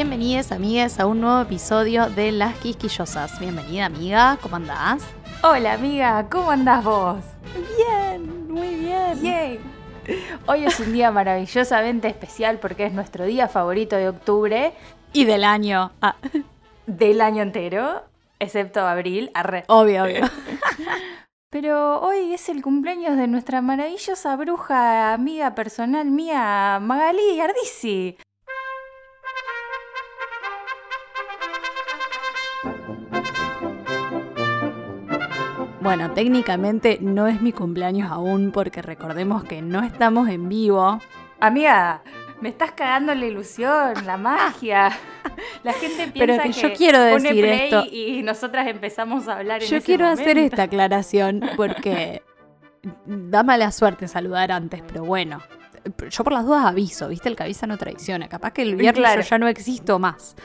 [0.00, 3.38] Bienvenidas amigas a un nuevo episodio de Las Quisquillosas.
[3.38, 5.02] Bienvenida amiga, ¿cómo andás?
[5.42, 7.22] Hola amiga, ¿cómo andás vos?
[7.76, 9.20] Bien, muy bien.
[9.20, 9.60] Yay.
[10.46, 14.72] Hoy es un día maravillosamente especial porque es nuestro día favorito de octubre
[15.12, 15.92] Y del año.
[16.00, 16.16] Ah,
[16.86, 18.02] del año entero,
[18.38, 19.30] excepto abril.
[19.34, 19.64] Arre.
[19.66, 20.24] obvio, obvio.
[21.50, 28.16] Pero hoy es el cumpleaños de nuestra maravillosa bruja, amiga personal mía, Magalí Ardisi.
[35.80, 41.00] Bueno, técnicamente no es mi cumpleaños aún porque recordemos que no estamos en vivo.
[41.40, 42.02] Amiga,
[42.40, 44.90] me estás cagando la ilusión, la magia.
[45.62, 47.84] La gente Pero piensa que que, yo quiero pone decir play esto.
[47.90, 52.22] y nosotras empezamos a hablar en Yo ese quiero hacer esta aclaración porque
[53.06, 55.40] da mala suerte saludar antes, pero bueno.
[56.10, 57.28] Yo por las dudas aviso, ¿viste?
[57.28, 58.28] El que avisa no traiciona.
[58.28, 59.22] Capaz que el viernes Claro.
[59.22, 60.36] yo ya no existo más.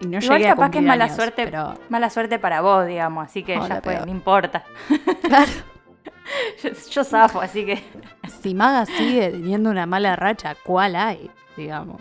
[0.00, 3.24] Y no Igual a capaz que es mala suerte, Pero mala suerte para vos, digamos,
[3.26, 4.64] así que Hola, ya fue, no importa.
[5.22, 5.50] claro,
[6.62, 7.82] Yo, yo zafo, así que.
[8.42, 11.30] si Maga sigue teniendo una mala racha, ¿cuál hay?
[11.56, 12.00] Digamos.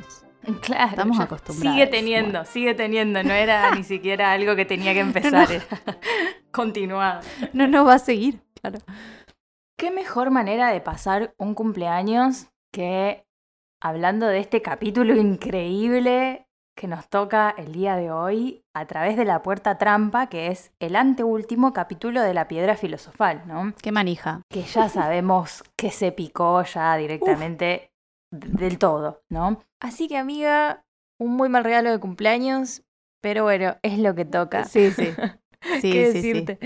[0.62, 0.90] Claro.
[0.90, 2.46] Estamos acostumbrados, Sigue teniendo, bueno.
[2.46, 3.24] sigue teniendo.
[3.24, 5.48] No era ni siquiera algo que tenía que empezar.
[6.52, 7.22] Continuado.
[7.54, 8.80] No nos va a seguir, claro.
[9.78, 13.26] ¿Qué mejor manera de pasar un cumpleaños que
[13.82, 19.26] hablando de este capítulo increíble que nos toca el día de hoy a través de
[19.26, 23.74] la puerta trampa, que es el anteúltimo capítulo de la piedra filosofal, ¿no?
[23.82, 24.42] Qué manija.
[24.50, 27.92] que ya sabemos que se picó ya directamente
[28.32, 29.64] del todo, ¿no?
[29.80, 30.84] Así que amiga,
[31.20, 32.82] un muy mal regalo de cumpleaños,
[33.22, 34.66] pero bueno, es lo que toca.
[34.66, 35.10] Sí, sí.
[35.80, 36.34] Sí, ¿Qué sí, sí.
[36.34, 36.60] decirte?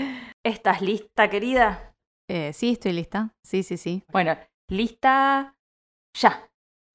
[0.44, 1.94] ¿Estás lista, querida?
[2.28, 3.32] Eh, sí, estoy lista.
[3.44, 4.02] Sí, sí, sí.
[4.10, 4.36] Bueno,
[4.68, 5.54] lista
[6.14, 6.44] ya.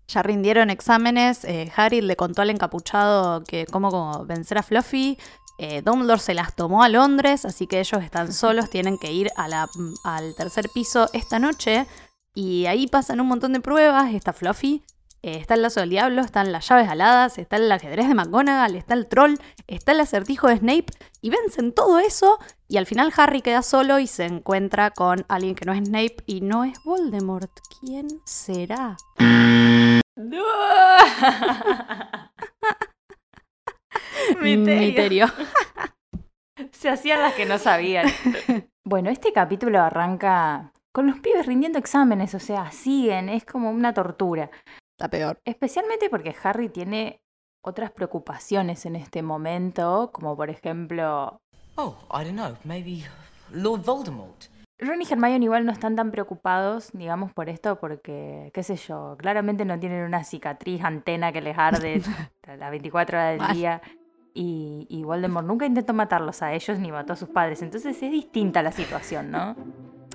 [0.08, 1.46] Ya rindieron exámenes.
[1.46, 5.18] eh, Harry le contó al encapuchado que cómo, cómo vencer a Fluffy.
[5.60, 9.30] Eh, Dumbledore se las tomó a Londres, así que ellos están solos, tienen que ir
[9.38, 9.70] a la-
[10.04, 11.88] al tercer piso esta noche.
[12.36, 14.14] Y ahí pasan un montón de pruebas.
[14.14, 14.84] Está Fluffy,
[15.24, 18.76] eh, está el lazo del diablo, están las llaves aladas, está el ajedrez de McGonagall,
[18.76, 19.36] está el troll,
[19.68, 20.88] está el acertijo de Snape.
[21.22, 22.40] Y vencen todo eso.
[22.68, 26.18] Y al final Harry queda solo y se encuentra con alguien que no es Snape
[26.26, 27.50] y no es Voldemort.
[27.80, 28.98] ¿Quién será?
[34.42, 35.28] Misterio.
[36.72, 38.08] Se hacían las que no sabían.
[38.86, 43.94] bueno, este capítulo arranca con los pibes rindiendo exámenes, o sea, siguen, es como una
[43.94, 44.52] tortura.
[45.00, 45.40] La peor.
[45.46, 47.22] Especialmente porque Harry tiene
[47.62, 51.40] otras preocupaciones en este momento, como por ejemplo,
[51.76, 52.56] Oh, I don't know.
[52.64, 53.04] Maybe
[53.52, 54.46] Lord Voldemort.
[54.80, 59.16] Ron y Hermione igual no están tan preocupados, digamos, por esto, porque, qué sé yo,
[59.18, 62.02] claramente no tienen una cicatriz antena que les arde
[62.48, 63.56] a las 24 horas del Mal.
[63.56, 63.82] día.
[64.36, 67.62] Y, y Voldemort nunca intentó matarlos a ellos ni mató a sus padres.
[67.62, 69.56] Entonces es distinta la situación, ¿no?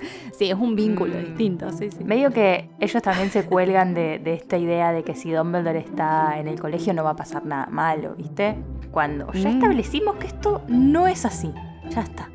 [0.33, 1.25] Sí, es un vínculo Mm.
[1.25, 2.05] distinto, sí, sí.
[2.05, 6.39] Medio que ellos también se cuelgan de, de esta idea de que si Dumbledore está
[6.39, 8.57] en el colegio no va a pasar nada malo, ¿viste?
[8.93, 9.55] Cuando ya Mm.
[9.55, 11.53] establecimos que esto no es así.
[11.91, 12.29] Ya está.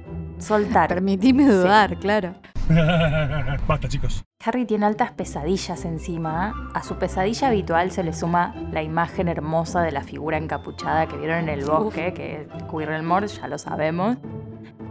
[0.44, 0.90] Soltar.
[0.90, 2.36] Permitime dudar, claro.
[3.68, 4.24] Basta, chicos.
[4.46, 6.70] Harry tiene altas pesadillas encima.
[6.74, 11.18] A su pesadilla habitual se le suma la imagen hermosa de la figura encapuchada que
[11.18, 14.18] vieron en el bosque, que es Quirrell ya lo sabemos.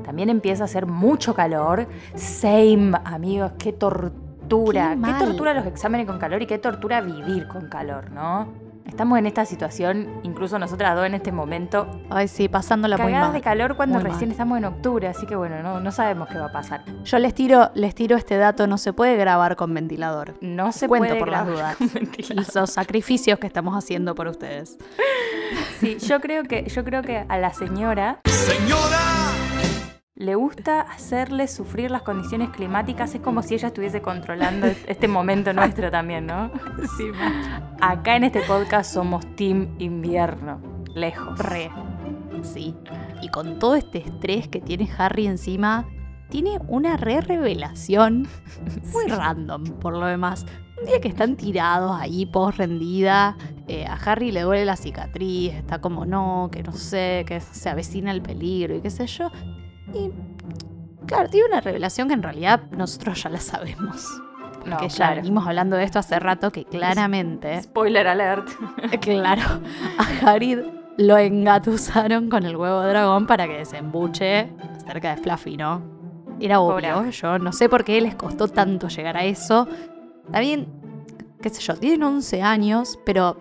[0.05, 1.87] También empieza a hacer mucho calor.
[2.15, 4.97] Same, amigos, qué tortura.
[5.03, 8.62] Qué tortura los exámenes con calor y qué tortura vivir con calor, ¿no?
[8.87, 13.33] Estamos en esta situación, incluso nosotras dos en este momento, Ay, sí, pasándola muy mal.
[13.33, 14.33] de calor cuando Muy recién mal.
[14.33, 16.85] estamos en octubre, así que bueno, no, no sabemos qué va a pasar.
[17.05, 20.35] Yo les tiro, les tiro este dato, no se puede grabar con ventilador.
[20.41, 21.77] No se Cuento puede por las dudas.
[21.77, 22.47] con ventilador.
[22.55, 24.77] Los sacrificios que estamos haciendo por ustedes.
[25.81, 28.21] Sí, yo creo que, yo creo que a la señora
[30.15, 33.15] le gusta hacerle sufrir las condiciones climáticas.
[33.15, 36.51] Es como si ella estuviese controlando este momento nuestro también, ¿no?
[36.97, 37.11] Sí,
[37.81, 40.61] Acá en este podcast somos Team Invierno.
[40.95, 41.39] Lejos.
[41.39, 41.71] Re.
[42.43, 42.75] Sí.
[43.23, 45.89] Y con todo este estrés que tiene Harry encima,
[46.29, 48.29] tiene una re revelación
[48.93, 50.45] muy random por lo demás.
[50.79, 53.37] Un día que están tirados ahí, post rendida,
[53.69, 57.69] eh, a Harry le duele la cicatriz, está como no, que no sé, que se
[57.69, 59.31] avecina el peligro y qué sé yo.
[59.95, 60.11] Y
[61.07, 64.09] claro, tiene una revelación que en realidad nosotros ya la sabemos.
[64.67, 65.17] No, que ya claro.
[65.17, 68.49] venimos hablando de esto hace rato, que claramente, Spoiler alert.
[69.01, 69.61] claro,
[69.99, 70.63] a Harry
[70.99, 74.51] lo engatusaron con el huevo de dragón para que desembuche
[74.87, 75.83] cerca de Fluffy, ¿no?
[76.39, 76.93] Era Pobre.
[76.93, 79.67] obvio, yo no sé por qué les costó tanto llegar a eso.
[80.31, 80.69] También,
[81.41, 83.41] qué sé yo, tienen 11 años, pero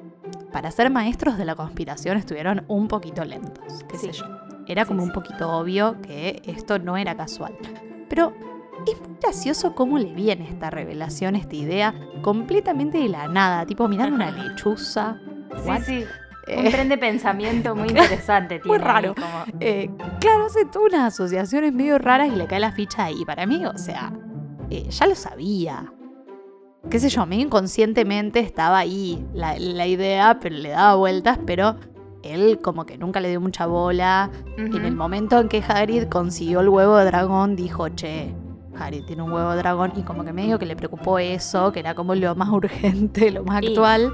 [0.51, 4.25] para ser maestros de la conspiración estuvieron un poquito lentos, qué sé yo.
[4.67, 7.53] Era como un poquito obvio que esto no era casual.
[8.09, 8.33] Pero
[8.87, 13.87] es muy gracioso cómo le viene esta revelación, esta idea, completamente de la nada, tipo
[13.87, 15.17] mirando una lechuza.
[15.63, 15.81] Sí, What?
[15.81, 16.03] sí.
[16.47, 18.83] Eh, Un tren de pensamiento muy interesante Muy tiene.
[18.83, 19.15] ahí, raro.
[19.15, 23.23] como- eh, claro, hace todas unas asociaciones medio raras y le cae la ficha ahí.
[23.25, 24.11] Para mí, o sea,
[24.71, 25.91] eh, ya lo sabía.
[26.89, 31.75] Qué sé yo, medio inconscientemente estaba ahí la, la idea, pero le daba vueltas, pero
[32.23, 34.29] él como que nunca le dio mucha bola.
[34.57, 38.33] En el momento en que Hagrid consiguió el huevo de dragón, dijo, che,
[38.77, 39.93] Hagrid tiene un huevo de dragón.
[39.95, 43.43] Y como que medio que le preocupó eso, que era como lo más urgente, lo
[43.43, 44.13] más Y- actual.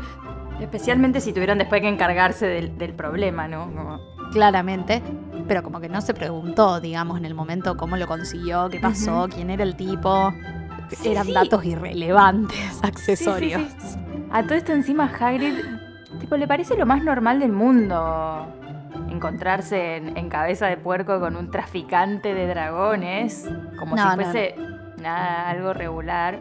[0.59, 3.65] Especialmente si tuvieron después que encargarse del, del problema, ¿no?
[3.73, 3.99] Como-
[4.31, 5.01] claramente,
[5.47, 9.27] pero como que no se preguntó, digamos, en el momento cómo lo consiguió, qué pasó,
[9.33, 10.33] quién era el tipo.
[10.89, 11.33] Sí, Eran sí.
[11.33, 13.61] datos irrelevantes, accesorios.
[13.79, 13.97] Sí.
[14.31, 15.53] A todo esto encima Hagrid,
[16.19, 18.47] tipo, le parece lo más normal del mundo
[19.09, 23.47] encontrarse en, en cabeza de puerco con un traficante de dragones,
[23.79, 24.55] como No, si no, fuese
[25.01, 26.39] nada, algo regular.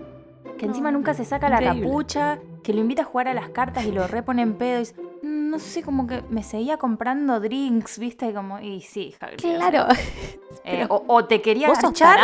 [0.58, 3.84] Que encima nunca se saca la capucha, que lo invita a jugar a las cartas
[3.84, 7.40] y lo repone en pedo y dice, "Mm, no sé, como que me seguía comprando
[7.40, 8.32] drinks, ¿viste?
[8.32, 9.86] Como, y sí, sea, Claro.
[10.64, 12.18] eh, o, o te quería ¿Vos garchar,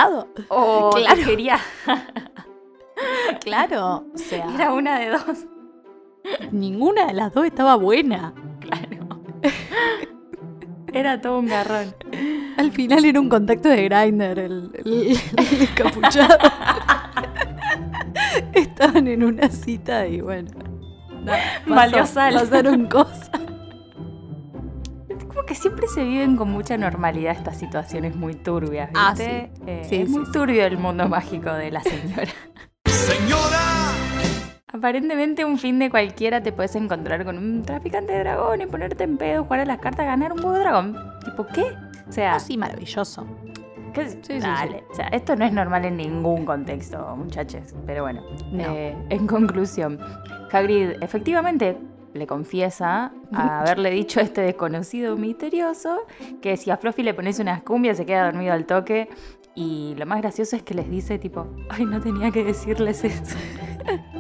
[0.48, 1.16] o Claro.
[1.16, 1.58] te quería...
[3.40, 4.04] Claro.
[4.14, 5.46] O sea, Era una de dos.
[6.50, 8.34] Ninguna de las dos estaba buena.
[8.60, 9.22] Claro.
[10.92, 11.94] Era todo un garrón.
[12.58, 16.36] Al final era un contacto de Grindr, el, el- el encapuchado.
[18.52, 20.50] Estaban en una cita y bueno.
[21.66, 22.34] Valió sal.
[22.34, 23.30] Pasaron cosas.
[25.28, 29.00] Como que siempre se viven con mucha normalidad estas situaciones muy turbias, ¿viste?
[29.00, 29.24] Ah, sí.
[29.66, 30.32] Eh, Sí, es sí, muy sí.
[30.32, 32.30] turbio el mundo mágico de la señora.
[32.84, 33.71] ¡Señora!
[34.72, 39.18] Aparentemente un fin de cualquiera te puedes encontrar con un traficante de dragones, ponerte en
[39.18, 40.96] pedo, jugar a las cartas, ganar un huevo dragón.
[41.24, 41.64] Tipo, ¿qué?
[42.08, 43.26] O sea, Ah, sí, maravilloso.
[43.92, 44.84] ¿qué- sí, dale.
[44.90, 47.74] O sea, esto no es normal en ningún contexto, muchachos.
[47.86, 48.64] Pero bueno, No.
[48.66, 49.98] eh, en conclusión,
[50.50, 51.76] Hagrid efectivamente
[52.14, 55.98] le confiesa a haberle dicho a este desconocido misterioso
[56.40, 59.08] que si a Fluffy le pones unas cumbias se queda dormido al toque.
[59.54, 63.36] Y lo más gracioso es que les dice tipo, ay, no tenía que decirles eso.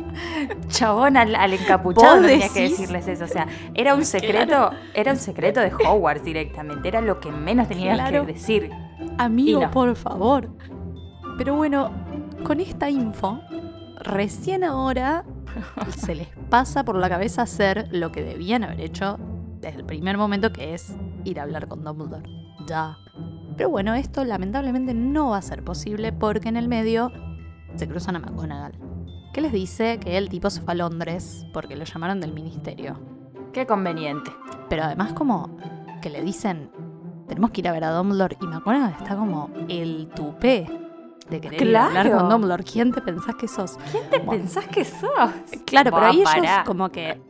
[0.68, 3.24] Chabón, al, al encapuchado ¿Vos no tenía que decirles eso.
[3.24, 6.88] O sea, era un secreto, era un secreto de Hogwarts directamente.
[6.88, 8.26] Era lo que menos tenías Claro.
[8.26, 8.70] que decir.
[9.18, 9.70] Amigo, no.
[9.70, 10.48] por favor.
[11.38, 11.90] Pero bueno,
[12.44, 13.40] con esta info,
[14.00, 15.24] recién ahora
[15.96, 19.18] se les pasa por la cabeza hacer lo que debían haber hecho
[19.60, 20.94] desde el primer momento, que es
[21.24, 22.28] ir a hablar con Dumbledore.
[22.66, 22.96] Ya.
[23.56, 27.12] Pero bueno, esto lamentablemente no va a ser posible porque en el medio
[27.76, 28.72] se cruzan a McGonagall.
[29.32, 32.98] Que les dice que el tipo se fue a Londres porque lo llamaron del ministerio.
[33.52, 34.30] Qué conveniente.
[34.68, 35.56] Pero además como
[36.02, 36.70] que le dicen,
[37.28, 40.66] tenemos que ir a ver a Dumbledore y McGonagall está como el tupé
[41.30, 42.18] de querer a hablar Claro.
[42.20, 42.64] con Dumbledore.
[42.64, 43.78] ¿Quién te pensás que sos?
[43.90, 44.42] ¿Quién te Bueno.
[44.42, 45.30] pensás que sos?
[45.64, 47.20] Claro, pero ahí ellos como que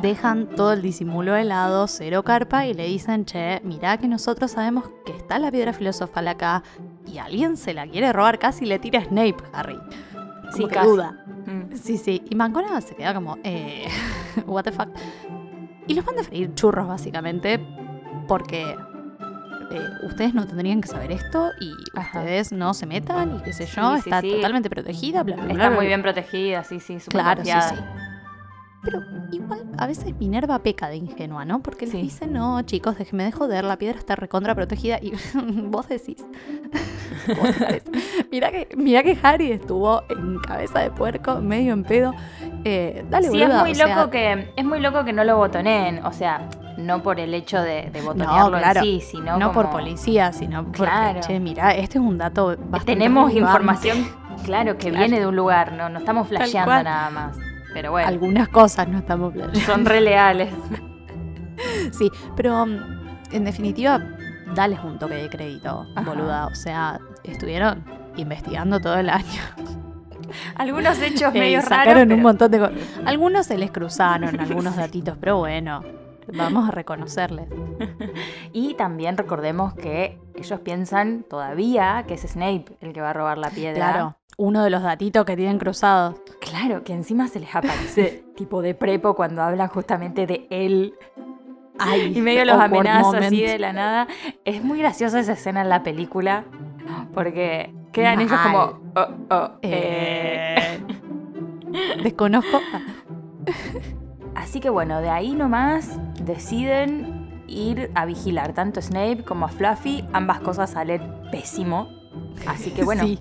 [0.00, 4.50] dejan todo el disimulo de lado, cero carpa y le dicen, che, mirá que nosotros
[4.52, 6.62] sabemos que está la piedra filosofal acá
[7.06, 9.78] y alguien se la quiere robar casi le tira a Snape, Harry.
[10.52, 11.12] Como Sí, que duda.
[11.46, 11.74] Mm.
[11.76, 12.22] Sí, sí.
[12.30, 13.86] Y McGonagall se queda como, eh,
[14.46, 14.88] what the fuck.
[15.88, 17.58] Y los manda a freír churros, básicamente,
[18.28, 18.76] porque
[19.70, 22.20] eh, ustedes no tendrían que saber esto y Ajá.
[22.20, 24.30] ustedes no se metan y qué sé yo, Sí, está sí.
[24.30, 27.50] totalmente protegida, bla, bla, bla, Está muy bien protegida, sí, sí, súper Claro, sí.
[28.84, 31.60] Pero igual a veces Minerva peca de ingenua, ¿no?
[31.60, 32.02] Porque les Sí.
[32.02, 34.98] dice, no, chicos, déjenme de joder, la piedra está recontra protegida.
[35.00, 35.12] Y
[35.68, 36.24] vos decís.
[37.28, 37.48] vos.
[38.30, 42.12] Mirá que, mirá que Harry estuvo en cabeza de puerco, medio en pedo.
[42.64, 45.22] Eh, dale, Sí, es boluda, muy o sea, loco que es muy loco que no
[45.24, 46.48] lo botoneen, o sea,
[46.78, 48.80] no por el hecho de, de botonearlo claro.
[48.80, 51.20] en sí, sino no por policía, sino porque, Claro.
[51.20, 53.38] che, mirá, este es un dato bastante Tenemos relevante.
[53.62, 54.08] información,
[54.44, 54.98] claro, que Claro.
[54.98, 57.36] viene de un lugar, no, no estamos flasheando nada más.
[57.74, 59.58] Pero bueno, Algunas cosas no estamos playando.
[59.60, 60.52] son re leales.
[61.92, 62.76] Sí, pero um,
[63.30, 64.00] En definitiva,
[64.54, 66.10] dales un toque de crédito, Ajá.
[66.10, 66.46] boluda.
[66.46, 67.84] O sea, estuvieron
[68.16, 69.42] investigando todo el año.
[70.56, 72.02] Algunos hechos Eh, medio sacaron raros.
[72.02, 72.74] un pero- montón de cosas.
[73.04, 75.82] Algunos se les cruzaron, algunos datitos, pero bueno,
[76.34, 77.48] vamos a reconocerles.
[78.52, 83.38] Y también recordemos que ellos piensan todavía que es Snape el que va a robar
[83.38, 83.76] la piedra.
[83.92, 86.16] Claro, uno de los datitos que tienen cruzados.
[86.40, 90.94] Claro, que encima se les aparece tipo de prepo cuando hablan justamente de él.
[91.78, 94.06] Ay, Y medio los amenazos así de la nada.
[94.44, 96.44] Es muy graciosa esa escena en la película.
[97.14, 98.80] Porque quedan ellos como.
[98.94, 100.78] "Oh, oh, eh".
[101.72, 102.60] Eh, Desconozco.
[104.34, 109.48] Así que bueno, de ahí nomás deciden ir a vigilar tanto a Snape como a
[109.48, 110.04] Fluffy.
[110.12, 111.88] Ambas cosas salen pésimo.
[112.46, 113.18] Así que bueno, Sí.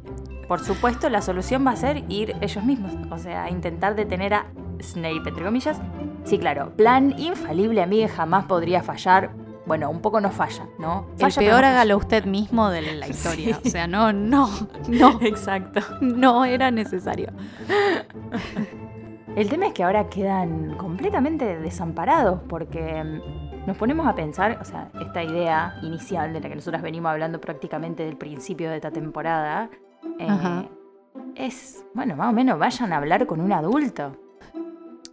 [0.52, 2.92] Por supuesto la solución va a ser ir ellos mismos.
[3.10, 4.48] O sea, intentar detener a
[4.82, 5.80] Snape, entre comillas.
[6.26, 9.32] Sí, claro, plan infalible, amiga, jamás podría fallar.
[9.66, 11.08] Bueno, un poco no falla, ¿no?
[11.14, 13.60] El Falla, pero peor no hágalo usted mismo de la historia.
[13.64, 13.70] Sí.
[13.70, 14.50] O sea, no, no,
[14.90, 15.20] no.
[15.22, 15.80] Exacto.
[16.02, 17.30] no era necesario.
[19.34, 24.66] El tema es que ahora quedan completamente desamparados porque mm, nos ponemos a pensar, o
[24.66, 28.92] sea, esta idea inicial de la que nosotras venimos hablando prácticamente del principio de esta
[28.92, 29.70] temporada,
[30.20, 30.68] eh,
[31.36, 34.16] es, bueno, más o menos vayan a hablar con un adulto.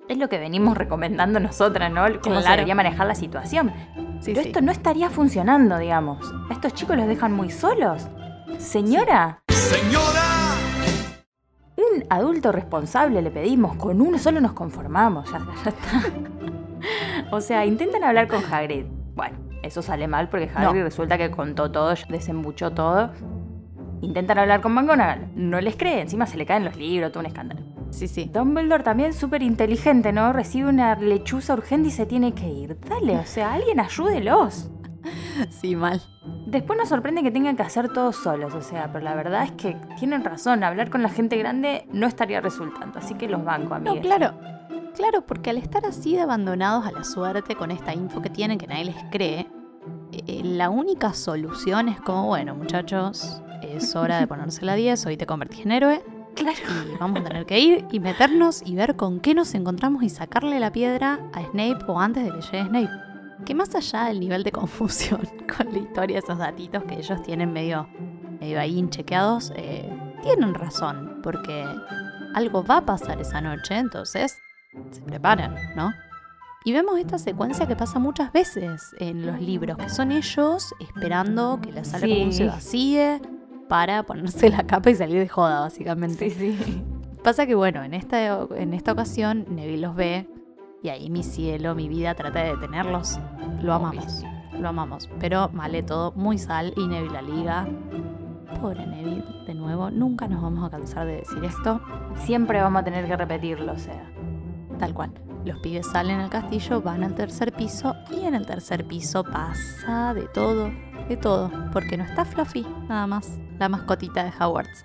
[0.08, 2.02] Es lo que venimos recomendando nosotras, ¿no?
[2.22, 2.50] Cómo se Claro.
[2.56, 3.72] debería manejar la situación.
[4.20, 4.48] Sí, Pero sí.
[4.48, 6.32] esto no estaría funcionando, digamos.
[6.50, 8.08] ¿A estos chicos los dejan muy solos?
[8.58, 10.24] Señora, ¡Señora!
[11.76, 16.02] un adulto responsable le pedimos, con uno solo nos conformamos, ya, ya está.
[17.30, 18.86] o sea, intentan hablar con Hagrid.
[19.14, 20.84] Bueno, eso sale mal porque Hagrid No.
[20.84, 23.10] resulta que contó todo, desembuchó todo.
[24.00, 27.26] Intentan hablar con McGonagall, no les cree, encima se le caen los libros, todo un
[27.26, 27.60] escándalo.
[27.90, 28.30] Sí, sí.
[28.32, 30.32] Dumbledore también súper inteligente, ¿no?
[30.32, 32.78] Recibe una lechuza urgente y se tiene que ir.
[32.80, 34.70] Dale, o sea, alguien ayúdelos.
[35.50, 36.02] Sí, mal.
[36.46, 39.52] Después nos sorprende que tengan que hacer todos solos, o sea, pero la verdad es
[39.52, 43.74] que tienen razón, hablar con la gente grande no estaría resultando, así que los banco,
[43.74, 43.96] amigos.
[43.96, 44.34] No, claro.
[44.94, 48.58] Claro, porque al estar así de abandonados a la suerte con esta info que tienen
[48.58, 49.48] que nadie les cree,
[50.12, 55.16] eh, la única solución es como, bueno, muchachos, es hora de ponerse la 10, hoy
[55.16, 56.02] te convertís en héroe.
[56.34, 56.58] Claro.
[56.94, 60.08] Y vamos a tener que ir y meternos y ver con qué nos encontramos y
[60.08, 62.90] sacarle la piedra a Snape o antes de que llegue Snape.
[63.44, 65.20] Que más allá del nivel de confusión
[65.56, 67.88] con la historia, esos datitos que ellos tienen medio,
[68.40, 69.90] medio ahí inchequeados, eh,
[70.22, 71.64] tienen razón, porque
[72.34, 74.38] algo va a pasar esa noche, entonces
[74.90, 75.92] se preparan, ¿no?
[76.64, 81.58] Y vemos esta secuencia que pasa muchas veces en los libros, que son ellos esperando
[81.62, 82.14] que la sala Sí.
[82.14, 83.20] común se vacíe
[83.68, 86.30] para ponerse la capa y salir de joda, básicamente.
[86.30, 86.82] Sí, sí.
[87.22, 90.28] Pasa que, bueno, en esta, en esta ocasión Neville los ve
[90.82, 93.18] y ahí mi cielo, mi vida trata de detenerlos.
[93.62, 94.24] Lo amamos,
[94.58, 95.08] lo amamos.
[95.18, 97.68] Pero vale todo muy sal y Neville la liga.
[98.60, 101.80] Pobre Neville, de nuevo, nunca nos vamos a cansar de decir esto.
[102.24, 104.10] Siempre vamos a tener que repetirlo, o sea.
[104.78, 105.12] Tal cual.
[105.44, 110.12] Los pibes salen al castillo, van al tercer piso y en el tercer piso pasa
[110.12, 110.70] de todo,
[111.08, 114.84] de todo, porque no está Fluffy, nada más, la mascotita de Hogwarts.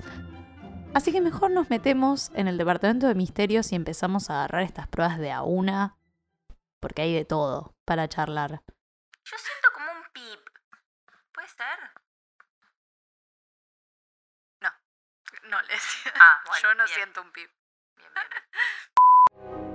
[0.94, 4.88] Así que mejor nos metemos en el departamento de misterios y empezamos a agarrar estas
[4.88, 5.98] pruebas de a una,
[6.80, 8.62] porque hay de todo para charlar.
[9.25, 10.39] Yo siento como un pip.
[11.34, 11.80] ¿Puede ser?
[14.62, 14.70] No,
[15.50, 15.82] no les.
[16.15, 17.10] Ah, bueno, bien.
[17.22, 17.51] un pip.
[17.98, 19.70] Bien, bien,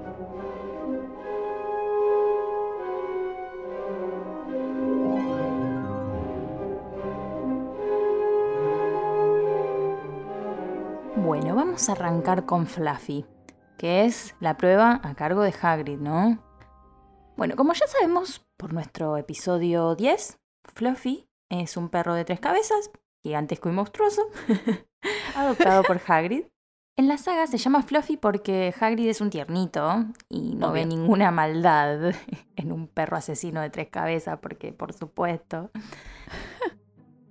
[11.24, 13.26] Bueno, vamos a arrancar con Fluffy,
[13.76, 16.38] que es la prueba a cargo de Hagrid, ¿no?
[17.36, 20.38] Bueno, como ya sabemos por nuestro episodio 10,
[20.74, 22.90] Fluffy es un perro de tres cabezas,
[23.22, 24.22] gigantesco y monstruoso,
[25.36, 26.44] adoptado por Hagrid.
[26.96, 31.30] En la saga se llama Fluffy porque Hagrid es un tiernito y no ve ninguna
[31.32, 32.12] maldad
[32.56, 35.70] en un perro asesino de tres cabezas, porque por supuesto.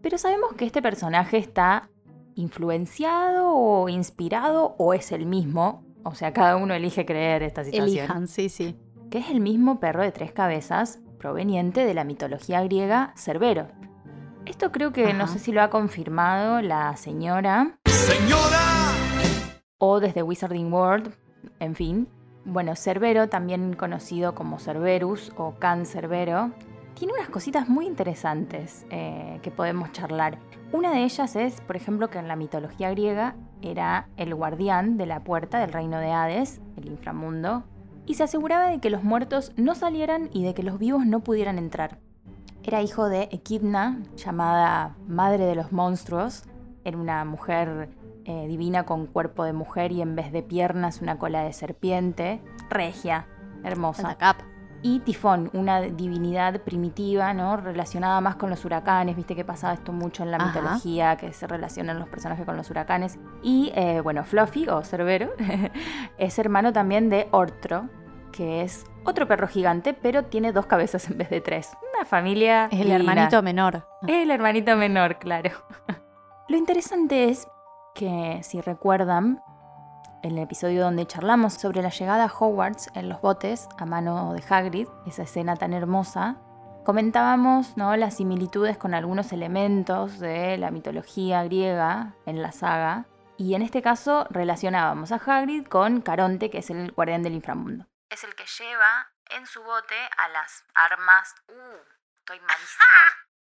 [0.01, 1.89] Pero sabemos que este personaje está
[2.38, 5.84] influenciado o inspirado o es el mismo.
[6.03, 7.98] O sea, cada uno elige creer esta situación.
[7.98, 8.79] Elijan, sí, sí.
[9.12, 13.67] Que es el mismo perro de tres cabezas proveniente de la mitología griega Cerbero.
[14.46, 18.60] Esto creo que no sé si lo ha confirmado la señora ¡Señora!
[19.77, 21.13] o desde Wizarding World,
[21.60, 22.08] en fin.
[22.46, 26.51] Bueno, Cerbero, también conocido como Cerberus o Can Cerbero,
[26.98, 30.39] tiene unas cositas muy interesantes eh, que podemos charlar.
[30.72, 35.06] Una de ellas es, por ejemplo, que en la mitología griega era el guardián de
[35.06, 37.63] la puerta del reino de Hades, el inframundo,
[38.08, 41.20] y se aseguraba de que los muertos no salieran y de que los vivos no
[41.20, 42.00] pudieran entrar.
[42.63, 46.46] Era hijo de Equidna, llamada Madre de los Monstruos.
[46.84, 47.89] Era una mujer
[48.25, 52.42] eh, divina con cuerpo de mujer y en vez de piernas una cola de serpiente.
[52.70, 53.27] Regia,
[53.63, 54.01] hermosa.
[54.01, 54.57] Santa Cap.
[54.89, 57.58] Y Tifón, una divinidad primitiva, ¿no?
[57.58, 60.46] Relacionada más con los huracanes, viste que pasaba esto mucho en la Ajá.
[60.48, 63.20] mitología, que se relacionan los personajes con los huracanes.
[63.44, 65.32] Y, eh, bueno, Fluffy, o Cerbero,
[66.17, 67.89] es hermano también de Ortro,
[68.32, 71.70] que es otro perro gigante, pero tiene dos cabezas en vez de tres.
[71.94, 72.96] Una familia Es el divina.
[72.96, 73.86] hermanito menor.
[74.08, 75.50] El hermanito menor, claro.
[76.48, 77.46] Lo interesante es
[77.94, 79.41] que, si recuerdan,
[80.27, 84.43] el episodio donde charlamos sobre la llegada a Hogwarts en los botes a mano de
[84.48, 86.36] Hagrid, esa escena tan hermosa,
[86.86, 87.96] comentábamos ¿no?
[87.96, 93.05] las similitudes con algunos elementos de la mitología griega en la saga,
[93.38, 97.86] y en este caso relacionábamos a Hagrid con Caronte, que es el guardián del inframundo.
[98.10, 101.36] Es el que lleva en su bote a las armas.
[101.48, 101.77] Uh,
[102.17, 102.86] estoy malísima.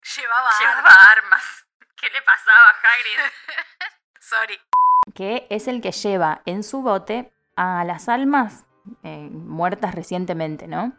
[0.16, 0.50] Llevaba.
[0.60, 1.66] Llevaba armas.
[1.96, 3.32] ¿Qué le pasaba a Hagrid?
[5.14, 8.66] Que es el que lleva en su bote a las almas
[9.04, 10.94] eh, muertas recientemente, ¿no?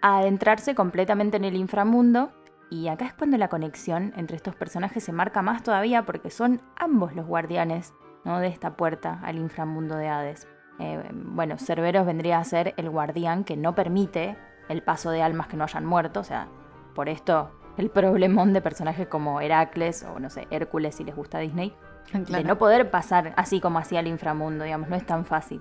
[0.00, 2.32] A adentrarse completamente en el inframundo.
[2.70, 6.62] Y acá es cuando la conexión entre estos personajes se marca más todavía porque son
[6.76, 7.92] ambos los guardianes
[8.24, 8.38] ¿no?
[8.38, 10.48] de esta puerta al inframundo de Hades.
[10.78, 14.38] Eh, bueno, Cerberos vendría a ser el guardián que no permite
[14.70, 16.48] el paso de almas que no hayan muerto, o sea,
[16.94, 21.38] por esto el problemón de personajes como Heracles o no sé, Hércules si les gusta
[21.38, 21.74] Disney,
[22.12, 25.60] de no poder pasar así como hacia el inframundo, digamos, no es tan fácil.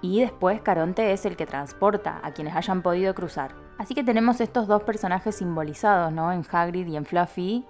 [0.00, 3.52] Y después Caronte es el que transporta a quienes hayan podido cruzar.
[3.78, 6.32] Así que tenemos estos dos personajes simbolizados, ¿no?
[6.32, 7.64] En Hagrid y en Fluffy.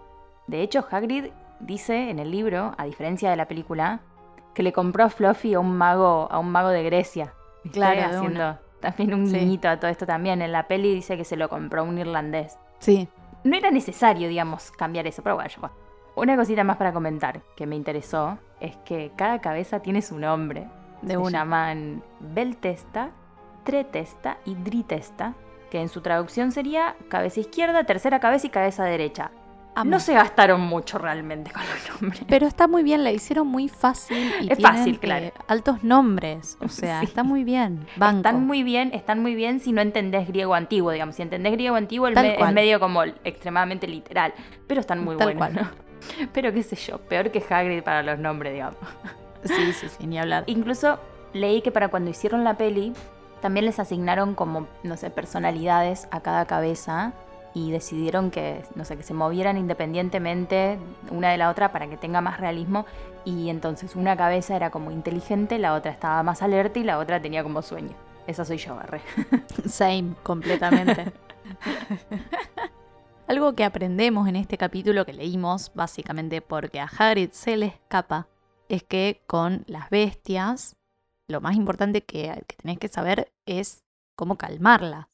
[0.47, 1.27] De hecho, Hagrid
[1.61, 4.01] dice en el libro, a diferencia de la película,
[4.55, 7.33] que le compró a Fluffy a un mago, a un mago de Grecia.
[7.73, 8.61] Claro, haciendo una.
[8.81, 9.37] también un Sí.
[9.39, 10.41] guiñito a todo esto también.
[10.41, 13.09] En la peli dice que se lo compró a un irlandés Sí.
[13.45, 15.51] no era necesario, digamos, cambiar eso, pero bueno.
[16.15, 20.67] Una cosita más para comentar que me interesó es que cada cabeza tiene su nombre.
[21.03, 21.31] De Se una.
[21.31, 23.11] llaman Beltesta,
[23.65, 25.35] Tretesta y Dritesta,
[25.71, 29.31] que en su traducción sería cabeza izquierda, tercera cabeza y cabeza derecha.
[29.77, 29.91] Amo.
[29.93, 32.25] No se gastaron mucho realmente con los nombres.
[32.27, 35.27] Pero está muy bien, la hicieron muy fácil y Es tienen, fácil, eh, claro.
[35.47, 36.59] altos nombres.
[36.61, 37.05] O sea, Sí.
[37.07, 37.87] está muy bien.
[37.97, 38.17] Banco.
[38.17, 41.15] Están muy bien, están muy bien si no entendés griego antiguo, digamos.
[41.15, 44.35] Si entendés griego antiguo, el me- es medio como extremadamente literal.
[44.67, 45.71] Pero están muy Tal buenos, cual.
[45.77, 45.88] ¿no?
[46.33, 48.79] Pero qué sé yo, peor que Hagrid para los nombres, digamos.
[49.45, 50.45] Sí, sí, sí, ni hablar.
[50.47, 50.99] Incluso
[51.33, 52.93] leí que para cuando hicieron la peli,
[53.41, 57.13] también les asignaron como, no sé, personalidades a cada cabeza
[57.55, 60.79] y decidieron que, no sé, que se movieran independientemente
[61.11, 62.85] una de la otra para que tenga más realismo.
[63.25, 67.21] Y entonces una cabeza era como inteligente, la otra estaba más alerta y la otra
[67.21, 67.95] tenía como sueño.
[68.27, 69.01] Esa soy yo, Barre.
[69.69, 71.13] Same, completamente.
[73.29, 78.27] Algo que aprendemos en este capítulo que leímos, básicamente porque a Hagrid se le escapa,
[78.71, 80.77] es que con las bestias,
[81.29, 83.85] lo más importante que, que tenés que saber es
[84.17, 85.09] cómo calmarlas.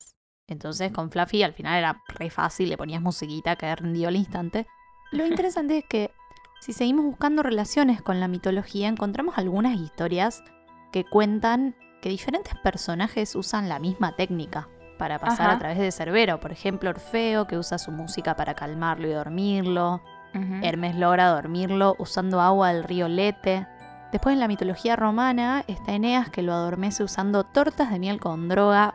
[0.46, 4.68] Entonces con Fluffy al final era re fácil, le ponías musiquita que rendió al instante.
[5.11, 6.12] Lo interesante es que
[6.61, 10.44] si seguimos buscando relaciones con la mitología, encontramos algunas historias
[10.92, 15.57] que cuentan que diferentes personajes usan la misma técnica para pasar Ajá.
[15.57, 16.40] a través de Cerbero.
[16.40, 20.00] Por ejemplo, Orfeo, que usa su música para calmarlo y dormirlo.
[20.62, 23.68] Hermes logra dormirlo usando agua del río Lete.
[24.11, 28.48] Después en la mitología romana está Eneas que lo adormece usando tortas de miel con
[28.48, 28.94] droga.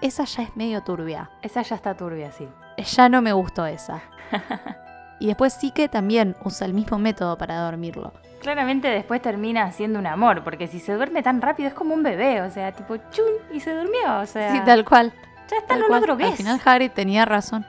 [0.00, 1.30] Esa ya es medio turbia.
[1.42, 2.48] Esa ya está turbia, sí.
[2.76, 4.02] Ya no me gustó esa.
[5.20, 8.14] Y después sí que también usa el mismo método para dormirlo.
[8.40, 12.02] Claramente después termina haciendo un amor, porque si se duerme tan rápido es como un
[12.02, 14.50] bebé, o sea, tipo chun y se durmió, o sea.
[14.50, 15.12] Sí, tal cual.
[15.50, 16.00] Ya está, Tal no cual.
[16.00, 16.30] lo drogués.
[16.30, 17.66] Al final Hagrid tenía razón.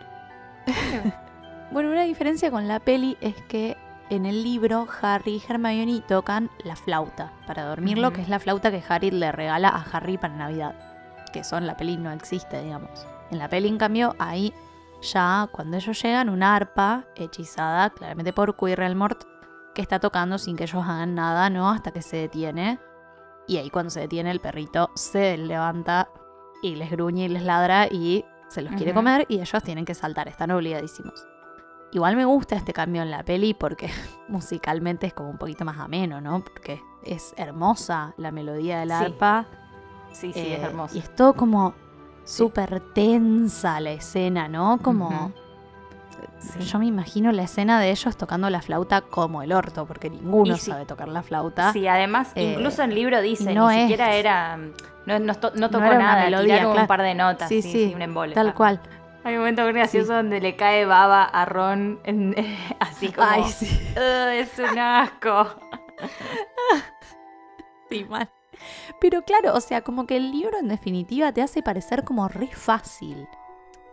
[1.71, 3.77] bueno, una diferencia con la peli es que
[4.09, 8.69] en el libro Harry y Hermione tocan la flauta para dormirlo, que es la flauta
[8.69, 10.75] que Harry le regala a Harry para Navidad.
[11.31, 13.07] Que eso en la peli no existe, digamos.
[13.31, 14.53] En la peli, en cambio, ahí
[15.01, 19.23] ya cuando ellos llegan, una arpa hechizada claramente por Quirrell-Mort
[19.73, 21.69] que está tocando sin que ellos hagan nada, ¿no?
[21.69, 22.79] Hasta que se detiene.
[23.47, 26.09] Y ahí cuando se detiene el perrito se levanta
[26.61, 29.93] y les gruñe y les ladra y se los quiere comer y ellos tienen que
[29.93, 31.25] saltar, están obligadísimos.
[31.93, 33.89] Igual me gusta este cambio en la peli porque
[34.27, 36.43] musicalmente es como un poquito más ameno, ¿no?
[36.43, 38.95] Porque es hermosa la melodía del Sí.
[38.95, 39.45] arpa.
[40.11, 40.95] Sí, sí, eh, es hermoso.
[40.95, 41.73] Y es todo como
[42.23, 44.79] súper tensa la escena, ¿no?
[44.81, 45.31] Como...
[46.41, 46.59] Sí.
[46.61, 50.57] Yo me imagino la escena de ellos tocando la flauta como el orto, porque ninguno
[50.57, 50.71] sí.
[50.71, 51.71] sabe tocar la flauta.
[51.71, 54.57] Sí, además, Eh, incluso el libro dice, no ni es- siquiera era.
[55.05, 56.81] No, no, to- no tocó nada, melodía, tiraron claro.
[56.81, 58.33] un par de notas, Sí, sí, sí, sí, un embole.
[58.33, 58.79] Tal cual.
[59.23, 62.35] Hay un momento gracioso donde le cae baba a Ron en-
[62.79, 63.27] así como...
[63.29, 63.67] Ay, sí.
[63.95, 65.47] "Ugh, es un asco.
[67.89, 68.29] Sí, mal.
[68.99, 72.47] Pero claro, o sea, como que el libro en definitiva te hace parecer como re
[72.47, 73.27] fácil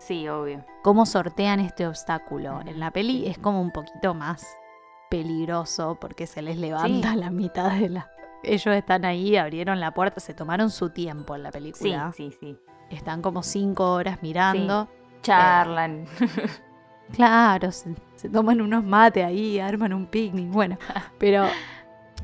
[0.09, 0.65] Sí, obvio.
[0.83, 2.61] cómo sortean este obstáculo.
[2.63, 4.45] En la peli es como un poquito más
[5.11, 8.11] peligroso porque se les levanta la mitad de la...
[8.43, 12.13] Ellos están ahí, abrieron la puerta, se tomaron su tiempo en la Sí, película.
[12.17, 12.57] sí, sí.
[12.91, 14.89] Están como cinco horas mirando.
[15.23, 16.07] Charlan.
[17.11, 20.77] Claro, se, se toman unos mates ahí, arman un picnic, bueno,
[21.17, 21.45] pero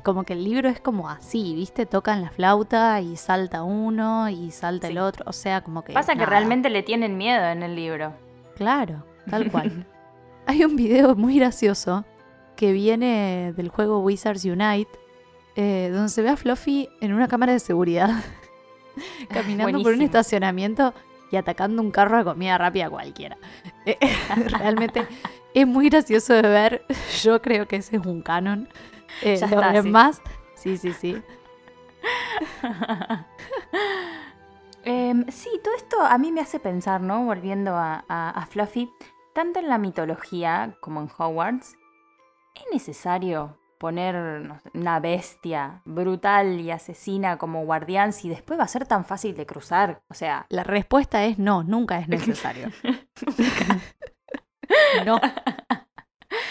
[0.05, 1.87] como que el libro es como así, ¿viste?
[1.87, 5.95] Tocan la flauta y salta uno y salta el otro, o sea, como que...
[5.95, 8.13] Pasa que realmente le tienen miedo en el libro.
[8.55, 9.87] Claro, tal cual.
[10.47, 12.05] Hay un video muy gracioso
[12.55, 14.91] que viene del juego Wizards Unite,
[15.57, 18.11] eh, donde se ve a Fluffy en una cámara de seguridad,
[19.31, 20.93] caminando por un estacionamiento
[21.33, 23.37] y atacando un carro de comida rápida cualquiera.
[23.87, 23.99] Eh,
[24.49, 25.07] realmente
[25.53, 26.87] es muy gracioso de ver.
[27.23, 28.67] Yo creo que ese es un canon.
[29.23, 29.77] Eh, Ya está, sí.
[29.89, 30.23] demás,
[30.55, 31.23] sí, sí, sí.
[34.87, 37.25] Em, sí, todo esto a mí me hace pensar, ¿no?
[37.25, 38.93] Volviendo a, a- a Fluffy,
[39.33, 41.79] tanto en la mitología como en Hogwarts,
[42.55, 48.65] ¿es necesario poner no sé, una bestia brutal y asesina como guardián si después va
[48.65, 50.03] a ser tan fácil de cruzar?
[50.09, 52.71] O sea, La respuesta es no, nunca es necesario.
[55.07, 55.19] no.
[55.21, 55.33] Pero,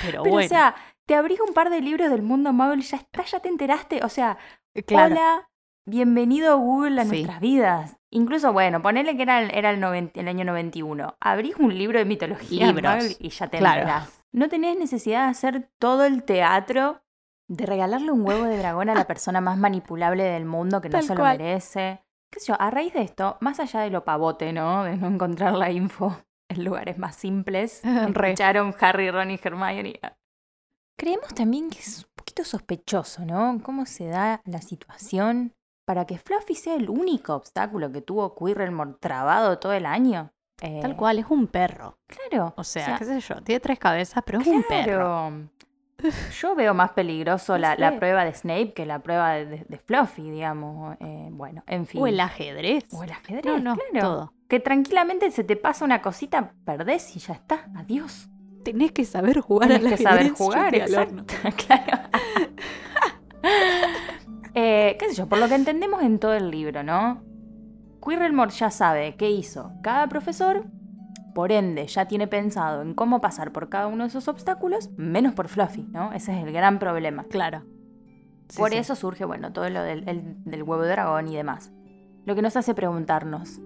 [0.01, 2.97] pero bueno, o sea, te abrís un par de libros del mundo Marvel y ya
[2.97, 4.01] está, ya te enteraste.
[4.03, 4.37] O sea,
[4.85, 5.13] claro.
[5.15, 5.49] hola,
[5.85, 7.09] bienvenido Google a Sí.
[7.09, 7.97] nuestras vidas.
[8.09, 11.15] Incluso, bueno, ponele que era el, era el, noven- el año 91.
[11.19, 12.73] Abrís un libro de mitología
[13.19, 13.81] y ya te Claro.
[13.81, 14.23] enterás.
[14.31, 17.01] No tenés necesidad de hacer todo el teatro,
[17.49, 20.93] de regalarle un huevo de dragón a la persona más manipulable del mundo que no
[20.99, 21.37] Tal se lo cual.
[21.37, 22.03] merece.
[22.31, 22.55] ¿Qué sé yo?
[22.59, 24.83] A raíz de esto, más allá de lo pavote, ¿no?
[24.85, 26.17] De no encontrar la info
[26.49, 27.81] en lugares más simples,
[28.39, 29.99] escucharon Harry, Ron y Hermione.
[30.97, 33.59] Creemos también que es un poquito sospechoso, ¿no?
[33.63, 35.53] Cómo se da la situación
[35.85, 40.31] para que Fluffy sea el único obstáculo que tuvo Quirrellmore trabado todo el año.
[40.61, 41.97] Eh, Tal cual, es un perro.
[42.07, 42.53] Claro.
[42.55, 45.31] O sea, qué sé yo, tiene tres cabezas, pero es un perro.
[46.39, 47.97] Yo veo más peligroso la, No la sé.
[47.97, 50.95] prueba de Snape que la prueba de, de- de Fluffy, digamos.
[50.99, 52.01] Eh, bueno, en fin.
[52.01, 52.85] O el ajedrez.
[52.93, 53.99] O el ajedrez, No, no, claro.
[54.07, 54.33] todo.
[54.47, 57.67] Que tranquilamente se te pasa una cosita, perdés y ya está.
[57.75, 58.29] Adiós.
[58.63, 60.27] Tenés que saber jugar Tenés al que ajedrez.
[60.27, 61.23] saber jugar, exacto.
[61.67, 62.09] claro.
[64.55, 67.23] Eh, qué sé yo, por lo que entendemos en todo el libro, ¿no?
[68.05, 70.65] Quirrellmore ya sabe qué hizo cada profesor,
[71.33, 75.33] por ende ya tiene pensado en cómo pasar por cada uno de esos obstáculos, menos
[75.33, 76.13] por Fluffy, ¿no?
[76.13, 77.23] Ese es el gran problema.
[77.31, 77.63] Claro.
[78.49, 78.77] Sí, por sí.
[78.77, 81.71] eso surge, bueno, todo lo del, el- del huevo de dragón y demás.
[82.25, 83.59] Lo que nos hace preguntarnos,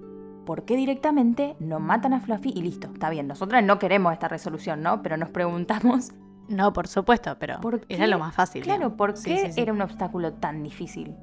[0.47, 2.87] ¿por qué directamente no matan a Fluffy y listo?
[2.91, 5.03] Está bien, nosotras no queremos esta resolución, ¿no?
[5.03, 6.13] Pero nos preguntamos
[6.47, 8.63] No, por supuesto, pero ¿Por era lo más fácil.
[8.63, 8.97] Claro, digamos.
[8.97, 9.61] ¿por Sí, qué sí, sí.
[9.61, 11.13] era un obstáculo tan difícil?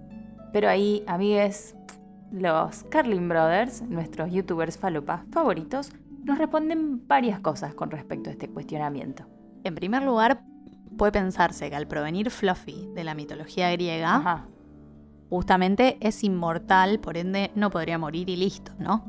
[0.53, 1.75] Pero ahí, amigues,
[2.31, 5.91] los Carlin Brothers, nuestros youtubers falopas favoritos,
[6.25, 9.25] nos responden varias cosas con respecto a este cuestionamiento.
[9.65, 10.43] En primer lugar,
[10.99, 14.47] puede pensarse que al provenir Fluffy de la mitología griega, Ajá.
[15.35, 19.05] Justamente es inmortal, por ende no podría morir y listo, ¿no?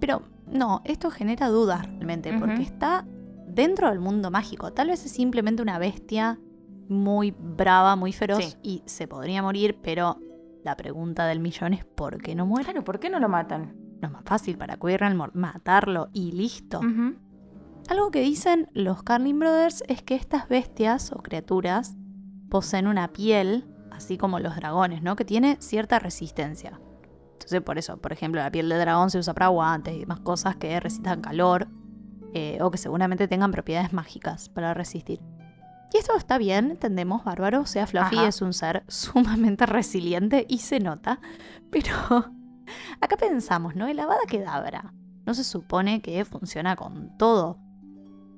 [0.00, 3.06] Pero no, esto genera dudas realmente, porque está
[3.46, 4.72] dentro del mundo mágico.
[4.72, 6.40] Tal vez es simplemente una bestia
[6.88, 8.56] muy brava, muy feroz Sí.
[8.62, 10.18] y se podría morir, pero
[10.64, 12.64] la pregunta del millón es ¿por qué no muere?
[12.64, 13.76] Claro, ¿por qué no lo matan?
[14.00, 16.80] No es más fácil para Quirrell matarlo y listo.
[17.88, 21.94] Algo que dicen los Carlin Brothers es que estas bestias o criaturas
[22.50, 23.64] poseen una piel,
[23.96, 25.16] así como los dragones, ¿no?
[25.16, 26.80] Que tiene cierta resistencia.
[27.32, 30.20] Entonces, por eso, por ejemplo, la piel de dragón se usa para guantes y demás
[30.20, 31.68] cosas que resistan calor
[32.34, 35.20] eh, o que seguramente tengan propiedades mágicas para resistir.
[35.92, 37.60] Y esto está bien, entendemos, bárbaro.
[37.60, 38.28] O sea, Fluffy Ajá.
[38.28, 41.20] es un ser sumamente resiliente y se nota.
[41.70, 41.94] Pero
[43.00, 43.86] acá pensamos, ¿no?
[43.86, 44.92] El Avada Kedavra
[45.24, 47.58] no se supone que funciona con todo.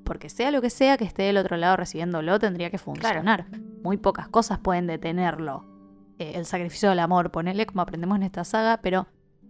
[0.09, 3.47] Porque sea lo que sea que esté del otro lado recibiéndolo, tendría que funcionar.
[3.83, 5.66] Muy pocas cosas pueden detenerlo.
[6.18, 9.07] Eh, el sacrificio del amor, ponele como aprendemos en esta saga, pero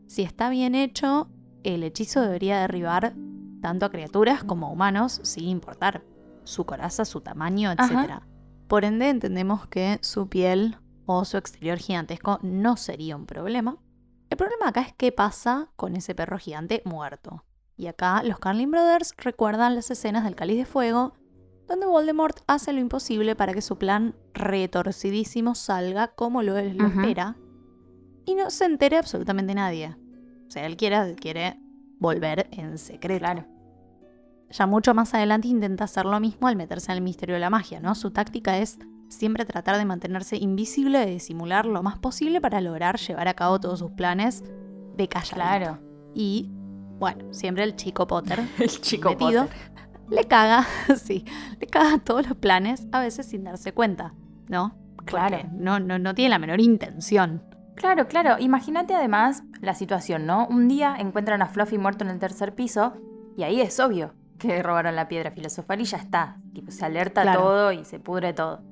[0.09, 1.29] si está bien hecho,
[1.62, 3.14] el hechizo debería derribar
[3.62, 6.03] tanto a criaturas como a humanos, sin importar
[6.42, 7.81] su coraza, su tamaño, etc.
[7.81, 8.23] Ajá.
[8.66, 13.79] Por ende, entendemos que su piel o su exterior gigantesco no sería un problema.
[14.29, 17.44] El problema acá es qué pasa con ese perro gigante muerto.
[17.79, 21.14] Y acá los Carlin Brothers recuerdan las escenas del Cáliz de Fuego,
[21.69, 26.88] donde Voldemort hace lo imposible para que su plan retorcidísimo salga como lo, él lo
[26.88, 27.37] espera
[28.27, 29.97] y no se entere absolutamente nadie.
[30.49, 31.61] O sea, él quiere, quiere
[32.01, 33.21] volver en secreto.
[33.21, 33.47] Claro.
[34.51, 37.51] ya mucho más adelante intenta hacer lo mismo al meterse en el misterio de la
[37.51, 37.95] magia, ¿no?
[37.95, 42.99] Su táctica es siempre tratar de mantenerse invisible y disimular lo más posible para lograr
[42.99, 44.43] llevar a cabo todos sus planes
[44.97, 45.37] de calladito.
[45.37, 45.79] Claro.
[46.14, 46.51] Y,
[46.99, 49.57] bueno, siempre el chico Potter, El chico metido, Potter.
[50.11, 51.25] le caga, sí,
[51.61, 54.15] le caga todos los planes, a veces sin darse cuenta,
[54.49, 54.77] ¿no?
[55.05, 55.39] Claro.
[55.39, 57.43] Porque No, no, no tiene la menor intención.
[57.77, 58.37] Claro, claro.
[58.41, 60.47] Imagínate además la situación, ¿no?
[60.49, 62.95] Un día encuentran a Fluffy muerto en el tercer piso
[63.37, 66.37] y ahí es obvio que robaron la piedra filosofal y ya está.
[66.53, 67.41] Tipo, se alerta Claro.
[67.41, 68.63] todo y se pudre todo.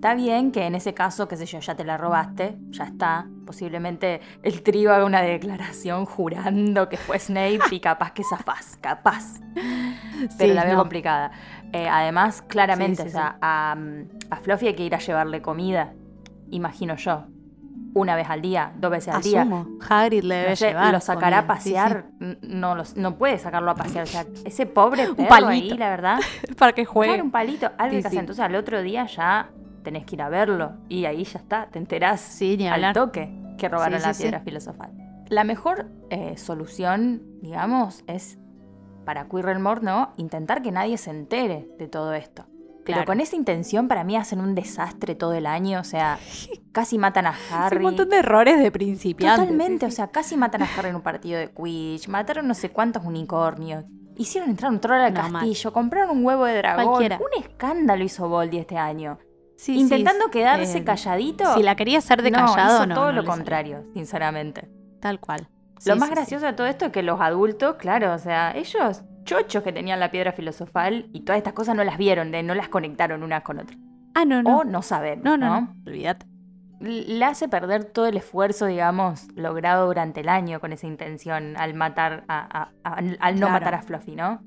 [0.00, 3.26] Está bien que en ese caso, qué sé yo, ya te la robaste, ya está.
[3.44, 9.40] Posiblemente el trío haga una declaración jurando que fue Snape y capaz que zafás, capaz.
[9.54, 10.78] Pero Sí, la veo no.
[10.80, 11.32] complicada.
[11.74, 13.76] Eh, además, claramente, Sí, sí, o sea, a,
[14.30, 15.92] a Fluffy hay que ir a llevarle comida,
[16.50, 17.26] imagino yo.
[17.92, 19.46] Una vez al día, dos veces al día.
[19.86, 20.92] Hagrid le debe No sé, llevar.
[20.94, 22.04] lo sacará a comida, pasear,
[22.40, 24.04] No, los- no puede sacarlo a pasear.
[24.04, 25.48] O sea, ese pobre perro palito.
[25.74, 26.18] ahí, la verdad.
[26.56, 27.12] Para que juegue.
[27.12, 28.20] Claro, un palito, algo que hacer.
[28.20, 29.50] Entonces al otro día ya
[29.82, 30.72] tenés que ir a verlo.
[30.88, 34.40] Y ahí ya está, te enterás Sí, ni al toque que robaron Sí, la piedra
[34.40, 34.90] filosofal.
[35.28, 38.38] La mejor eh, solución, digamos, es
[39.04, 40.12] para Quirrellmore, ¿no?
[40.16, 42.46] Intentar que nadie se entere de todo esto.
[42.84, 46.18] Pero con esa intención para mí hacen un desastre todo el año, o sea,
[46.72, 47.76] casi matan a Harry.
[47.76, 49.42] un montón de errores de principiante.
[49.42, 52.70] Totalmente, o sea, casi matan a Harry en un partido de Quidditch, mataron no sé
[52.70, 53.84] cuántos unicornios,
[54.16, 55.32] hicieron entrar un troll al No, mal.
[55.32, 56.86] castillo, compraron un huevo de dragón.
[56.86, 57.18] Cualquiera.
[57.18, 59.18] Un escándalo hizo Voldy este año.
[59.60, 61.52] Sí, Intentando sí, quedarse eh, calladito.
[61.54, 62.94] Si la quería hacer de no, callado, hizo no.
[62.94, 64.70] todo no lo contrario, sinceramente.
[65.00, 65.48] Tal cual.
[65.84, 69.62] lo más gracioso de todo esto es que los adultos, claro, o sea, ellos chochos
[69.62, 72.70] que tenían la piedra filosofal y todas estas cosas no las vieron, de- no las
[72.70, 73.78] conectaron unas con otras.
[74.14, 74.58] Ah, no, no.
[74.60, 75.74] O no saben, no, no, ¿no?
[75.86, 76.24] Olvídate.
[76.80, 81.74] le hace perder todo el esfuerzo, digamos, logrado durante el año con esa intención al
[81.74, 83.52] matar a, a- a- al no Claro.
[83.52, 84.40] matar a Fluffy, ¿no?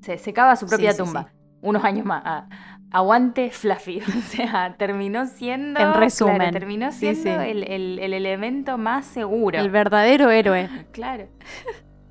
[0.00, 1.28] Se, se cava su propia tumba.
[1.60, 2.22] Unos años más.
[2.24, 2.46] Ah,
[2.90, 4.00] aguante Fluffy.
[4.08, 5.80] O sea, terminó siendo.
[5.80, 6.36] En resumen.
[6.36, 7.28] claro, terminó siendo sí.
[7.28, 9.58] El, el- el elemento más seguro.
[9.58, 10.68] El verdadero héroe.
[10.92, 11.28] Claro.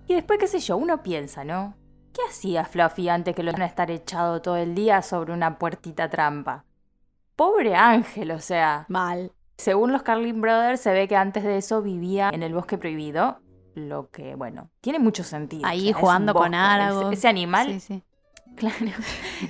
[0.08, 1.76] Y después, qué sé yo, uno piensa, ¿no?
[2.14, 5.58] ¿Qué hacía Fluffy antes que lo iban a estar echado todo el día sobre una
[5.58, 6.64] puertita trampa?
[7.36, 8.86] Pobre Ángel, o sea.
[8.88, 9.32] Mal.
[9.58, 13.40] Según los Carlin Brothers, se ve que antes de eso vivía en el bosque prohibido.
[13.74, 15.66] Lo que, bueno, tiene mucho sentido.
[15.66, 16.54] Ahí o sea, jugando con.
[16.54, 17.08] Aragorn.
[17.08, 18.04] Ese, ese animal, Sí, sí.
[18.56, 18.78] Claro,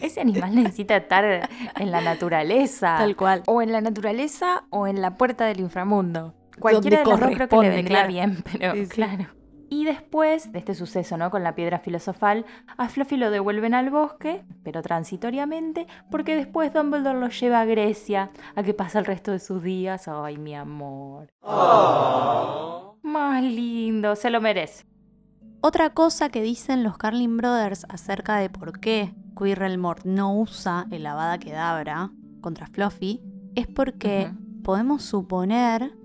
[0.01, 2.95] ese animal necesita estar en la naturaleza.
[2.97, 3.43] Tal cual.
[3.47, 6.33] O en la naturaleza o en la puerta del inframundo.
[6.59, 8.07] Cualquiera de los dos creo que le corresponde, vendría claro.
[8.13, 8.91] bien, pero Sí, sí.
[8.91, 9.27] claro.
[9.67, 11.31] Y después de este suceso, ¿no?
[11.31, 12.45] Con la piedra filosofal,
[12.77, 18.29] a Fluffy lo devuelven al bosque, pero transitoriamente, porque después Dumbledore lo lleva a Grecia,
[18.55, 20.07] a que pasa el resto de sus días.
[20.07, 21.33] Ay, mi amor.
[23.01, 24.85] Más lindo, se lo merece.
[25.67, 31.03] Otra cosa que dicen los Carlin Brothers acerca de por qué Quirrellmore no usa el
[31.07, 33.19] Avada Kedavra contra Fluffy
[33.55, 34.31] es porque
[34.63, 35.97] podemos suponer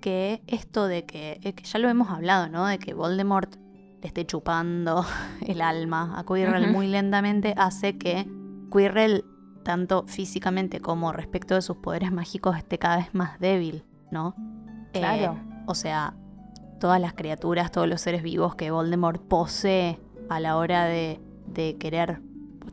[0.00, 2.66] que esto de que, eh, que ya lo hemos hablado, ¿no?
[2.66, 3.56] De que Voldemort
[4.00, 5.04] le esté chupando
[5.44, 8.30] el alma a Quirrell muy lentamente hace que
[8.70, 9.24] Quirrell,
[9.64, 14.36] tanto físicamente como respecto de sus poderes mágicos, esté cada vez más débil, ¿no?
[14.92, 15.36] Eh, Claro.
[15.66, 16.14] o sea,
[16.80, 21.76] todas las criaturas, todos los seres vivos que Voldemort posee a la hora de, de
[21.76, 22.20] querer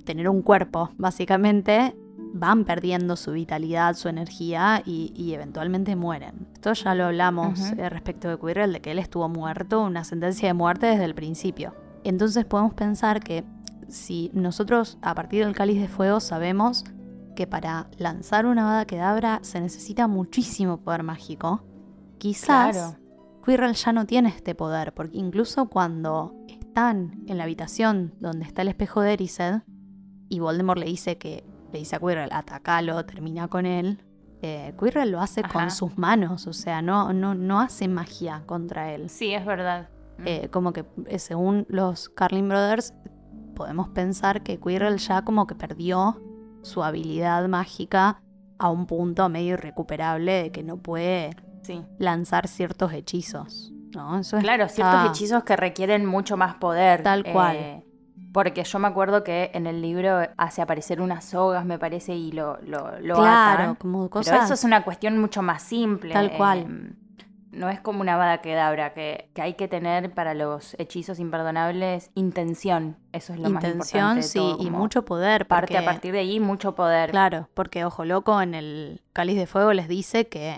[0.06, 1.96] tener un cuerpo, básicamente,
[2.34, 6.48] van perdiendo su vitalidad, su energía y, y eventualmente mueren.
[6.54, 10.48] Esto ya lo hablamos eh, respecto de Quirrell, de que él estuvo muerto, una sentencia
[10.48, 11.76] de muerte desde el principio.
[12.04, 13.44] Entonces podemos pensar que
[13.88, 16.86] si nosotros a partir del cáliz de fuego sabemos
[17.36, 21.64] que para lanzar una Avada Kedavra se necesita muchísimo poder mágico,
[22.18, 23.07] quizás Claro.
[23.48, 28.62] Quirrell ya no tiene este poder, porque incluso cuando están en la habitación donde está
[28.62, 29.62] el espejo de Erised
[30.28, 34.04] y Voldemort le dice que le dice a Quirrell, atacalo, termina con él,
[34.42, 35.54] eh, Quirrell lo hace Ajá.
[35.54, 39.10] con sus manos, o sea, no, no, no hace magia contra él.
[39.10, 39.90] Sí, es verdad.
[40.18, 40.24] Mm.
[40.26, 42.94] Eh, como que eh, según los Carlin Brothers,
[43.56, 46.22] podemos pensar que Quirrell ya como que perdió
[46.64, 48.22] su habilidad mágica
[48.60, 51.34] a un punto medio irrecuperable de que no puede
[51.68, 51.84] sí.
[52.00, 53.72] lanzar ciertos hechizos.
[53.94, 54.20] ¿no?
[54.20, 57.04] Eso Claro, está- ciertos hechizos que requieren mucho más poder.
[57.04, 57.56] Tal cual.
[57.56, 57.84] eh,
[58.34, 62.32] porque yo me acuerdo que en el libro hace aparecer unas sogas, me parece, y
[62.32, 63.76] lo, lo, lo Claro, atan.
[63.76, 64.46] como Pero cosas.
[64.46, 66.14] eso es una cuestión mucho más simple.
[66.14, 66.60] Tal cual.
[66.60, 66.94] eh,
[67.52, 72.12] no es como una vada kedabra, que, que hay que tener para los hechizos imperdonables
[72.14, 72.98] intención.
[73.14, 74.22] Eso es lo más intención, importante.
[74.22, 75.48] de sí, y mucho poder.
[75.48, 77.10] Parte a partir de ahí, mucho poder.
[77.10, 80.56] Claro, porque Ojo Loco en el Cáliz de Fuego les dice que,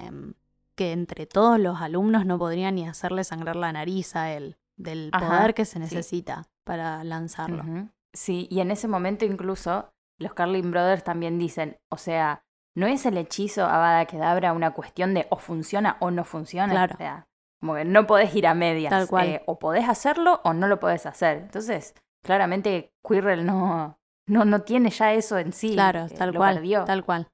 [0.80, 5.10] que entre todos los alumnos no podrían ni hacerle sangrar la nariz a él, del
[5.12, 5.80] Ajá, poder que se sí.
[5.80, 7.66] necesita para lanzarlo.
[8.14, 12.46] Sí, y en ese momento incluso los Carlin Brothers también dicen, o sea,
[12.78, 16.72] no es el hechizo Avada Kedavra una cuestión de o funciona o no funciona.
[16.72, 16.94] Claro.
[16.96, 17.28] O sea,
[17.60, 18.90] como que no podés ir a medias.
[18.90, 19.28] Tal cual.
[19.28, 21.40] eh, o podés hacerlo o no lo podés hacer.
[21.40, 25.74] Entonces, claramente Quirrell no, no, no tiene ya eso en sí.
[25.74, 26.56] Claro, eh, tal lo cual.
[26.56, 26.86] perdió.
[26.86, 27.28] Tal cual.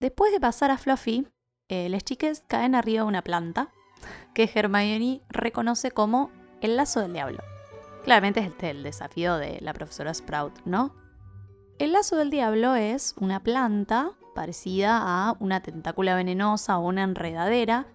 [0.00, 1.28] Después de pasar a Fluffy,
[1.68, 3.68] eh, las chicas caen arriba de una planta
[4.32, 6.30] que Hermione reconoce como
[6.62, 7.40] el lazo del diablo.
[8.04, 10.94] Claramente es el desafío de la profesora Sprout, ¿no?
[11.78, 17.86] El lazo del diablo es una planta parecida a una tentácula venenosa o una enredadera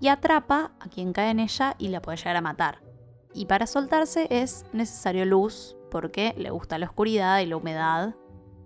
[0.00, 2.82] y atrapa a quien cae en ella y la puede llegar a matar.
[3.34, 8.14] Y para soltarse es necesario luz porque le gusta la oscuridad y la humedad.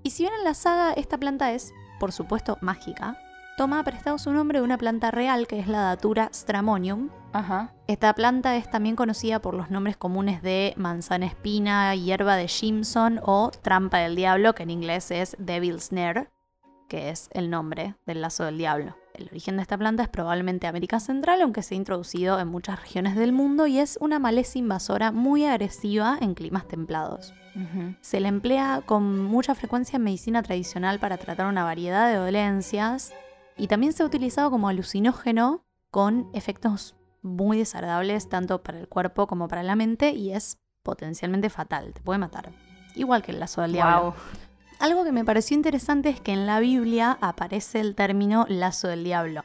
[0.04, 1.72] Y si bien en la saga esta planta es,
[2.04, 3.16] por supuesto, mágica,
[3.56, 7.08] toma prestado su nombre de una planta real que es la Datura stramonium.
[7.32, 7.72] Ajá.
[7.86, 13.20] Esta planta es también conocida por los nombres comunes de manzana espina, hierba de Jimson
[13.22, 16.28] o trampa del diablo, que en inglés es Devil's Snare,
[16.88, 18.96] que es el nombre del lazo del diablo.
[19.14, 22.80] El origen de esta planta es probablemente América Central, aunque se ha introducido en muchas
[22.80, 27.32] regiones del mundo y es una maleza invasora muy agresiva en climas templados.
[28.00, 33.12] Se le emplea con mucha frecuencia en medicina tradicional para tratar una variedad de dolencias
[33.56, 39.28] y también se ha utilizado como alucinógeno con efectos muy desagradables tanto para el cuerpo
[39.28, 42.50] como para la mente y es potencialmente fatal, te puede matar.
[42.96, 44.14] Igual que el lazo del diablo.
[44.78, 49.04] Algo que me pareció interesante es que en la Biblia aparece el término lazo del
[49.04, 49.44] diablo.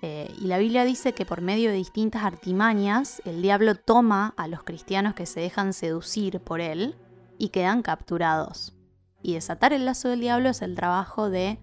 [0.00, 4.46] Eh, y la Biblia dice que por medio de distintas artimañas, el diablo toma a
[4.46, 6.94] los cristianos que se dejan seducir por él
[7.36, 8.74] y quedan capturados.
[9.22, 11.58] Y desatar el lazo del diablo es el trabajo de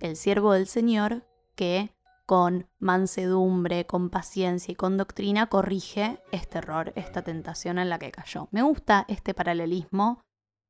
[0.00, 1.94] el siervo del Señor que
[2.26, 8.12] con mansedumbre, con paciencia y con doctrina corrige este error, esta tentación en la que
[8.12, 8.48] cayó.
[8.52, 10.22] Me gusta este paralelismo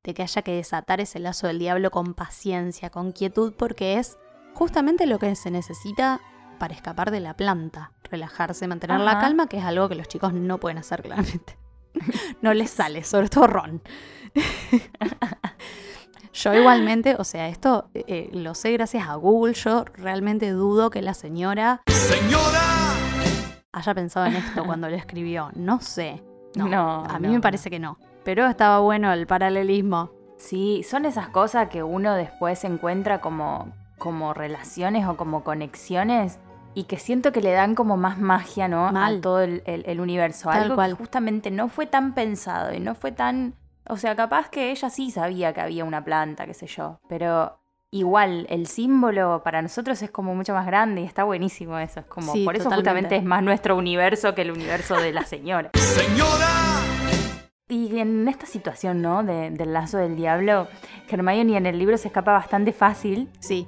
[0.03, 4.17] de que haya que desatar ese lazo del diablo con paciencia, con quietud, porque es
[4.53, 6.19] justamente lo que se necesita
[6.59, 10.33] para escapar de la planta, relajarse, mantener la calma, que es algo que los chicos
[10.33, 11.57] no pueden hacer claramente.
[12.41, 13.81] no les sale, sobre todo Ron.
[16.33, 20.89] Yo igualmente, o sea, esto eh, eh, lo sé gracias a Google, yo realmente dudo
[20.89, 21.81] que la señora
[23.73, 26.23] haya pensado en esto cuando lo escribió, no sé.
[26.53, 27.41] No, No, a mí no, me no.
[27.41, 27.97] parece que no.
[28.23, 30.11] Pero estaba bueno el paralelismo.
[30.37, 36.39] Sí, son esas cosas que uno después encuentra como, como relaciones o como conexiones
[36.73, 38.91] y que siento que le dan como más magia, ¿no?
[38.91, 39.17] Mal.
[39.17, 40.49] A todo el, el- el universo.
[40.49, 40.91] Tal Algo cual.
[40.91, 43.55] que justamente no fue tan pensado y no fue tan...
[43.87, 47.57] O sea, capaz que ella sí sabía que había una planta, qué sé yo, pero
[47.91, 51.99] igual el símbolo para nosotros es como mucho más grande y está buenísimo eso.
[51.99, 52.85] Es como, Sí, por eso totalmente.
[52.91, 55.71] justamente es más nuestro universo que el universo de la señora.
[57.71, 59.23] Y en esta situación, ¿no?
[59.23, 60.67] De- del lazo del diablo,
[61.09, 63.29] Hermione en el libro se escapa bastante fácil.
[63.39, 63.67] Sí,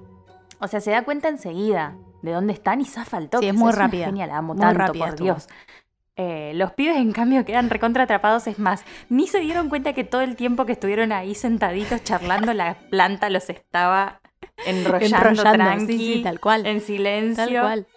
[0.60, 3.46] O sea, se da cuenta enseguida de dónde están y zafa el toque.
[3.46, 4.06] Sí, es O sea, muy rápida.
[4.06, 5.16] genia, la amo Muy tanto, rápida por.
[5.20, 5.48] Dios.
[6.16, 8.46] Eh, los pibes, en cambio, quedan recontra atrapados.
[8.48, 12.54] Es más, ni se dieron cuenta que todo el tiempo que estuvieron ahí sentaditos charlando,
[12.54, 14.20] la planta los estaba
[14.66, 16.66] enrollando, Enrollando, tranqui, sí, sí, tal cual.
[16.66, 17.46] en silencio.
[17.46, 17.88] tal cual.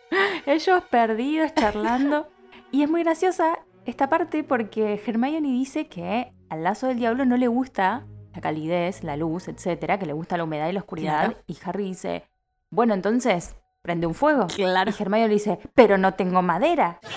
[0.47, 2.29] Ellos perdidos, charlando.
[2.73, 7.37] y es muy graciosa esta parte porque Hermione dice que al lazo del diablo no
[7.37, 11.25] le gusta la calidez, la luz, etcétera, que le gusta la humedad y la oscuridad.
[11.27, 11.43] Claro.
[11.47, 12.29] Y Harry dice,
[12.69, 14.49] bueno, entonces, prende un fuego.
[14.49, 14.91] Claro.
[14.91, 17.01] Y Hermione le dice, pero no tengo madera.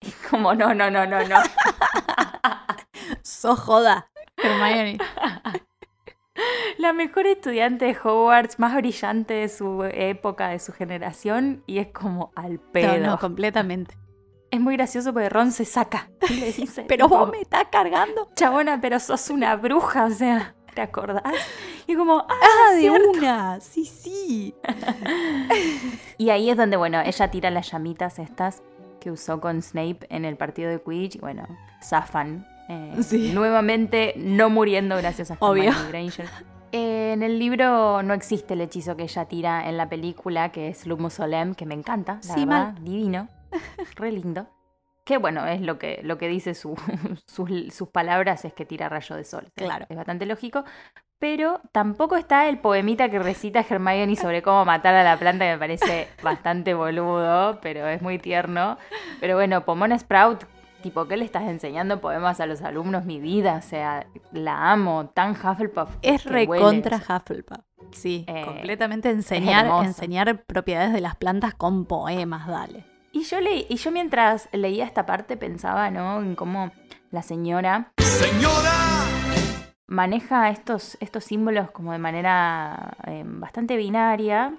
[0.00, 1.36] Y como, no, no, no, no, no.
[3.22, 4.98] So joda, Hermione.
[6.78, 11.88] La mejor estudiante de Hogwarts, más brillante de su época, de su generación, y es
[11.88, 12.98] como al pedo.
[12.98, 13.96] No, no, completamente.
[14.50, 18.28] Es muy gracioso porque Ron se saca y le dice, Pero vos me estás cargando.
[18.34, 21.22] chabona, pero sos una bruja, o sea, ¿te acordás?
[21.86, 23.10] Y como, ah, Ah, de cierto.
[23.18, 23.60] una.
[23.60, 24.54] Sí, sí.
[26.18, 28.62] Y ahí es donde, bueno, ella tira las llamitas estas
[29.00, 31.46] que usó con Snape en el partido de Quidditch y, bueno,
[31.82, 32.46] zafan.
[32.68, 33.32] Eh, Sí.
[33.32, 35.70] Nuevamente no muriendo gracias a Obvio.
[35.70, 36.26] Hermione Granger.
[36.72, 40.68] Eh, en el libro no existe el hechizo que ella tira en la película, que
[40.68, 43.28] es Lumus Solem, que me encanta, la Sí, verdad, divino,
[43.96, 44.46] re lindo.
[45.04, 46.74] Que bueno, es lo que, lo que dice su-
[47.26, 49.44] sus, sus palabras, es que tira rayo de sol.
[49.54, 49.86] Claro.
[49.88, 50.64] Es bastante lógico.
[51.18, 55.52] Pero tampoco está el poemita que recita Hermione sobre cómo matar a la planta, que
[55.52, 58.76] me parece bastante boludo, pero es muy tierno.
[59.20, 60.44] Pero bueno, Pomona Sprout,
[60.82, 63.04] tipo, ¿qué le estás enseñando poemas a los alumnos?
[63.04, 65.90] Mi vida, o sea, la amo, tan Hufflepuff.
[66.02, 66.96] Es recontra.
[66.98, 67.58] Hufflepuff.
[67.92, 72.84] Sí, Eh, completamente enseñar, enseñar propiedades de las plantas con poemas, dale.
[73.12, 76.20] Y yo leí, y yo mientras leía esta parte pensaba, ¿no?
[76.20, 76.70] En cómo
[77.10, 77.92] la señora
[79.86, 84.54] maneja estos, estos símbolos como de manera eh, bastante binaria.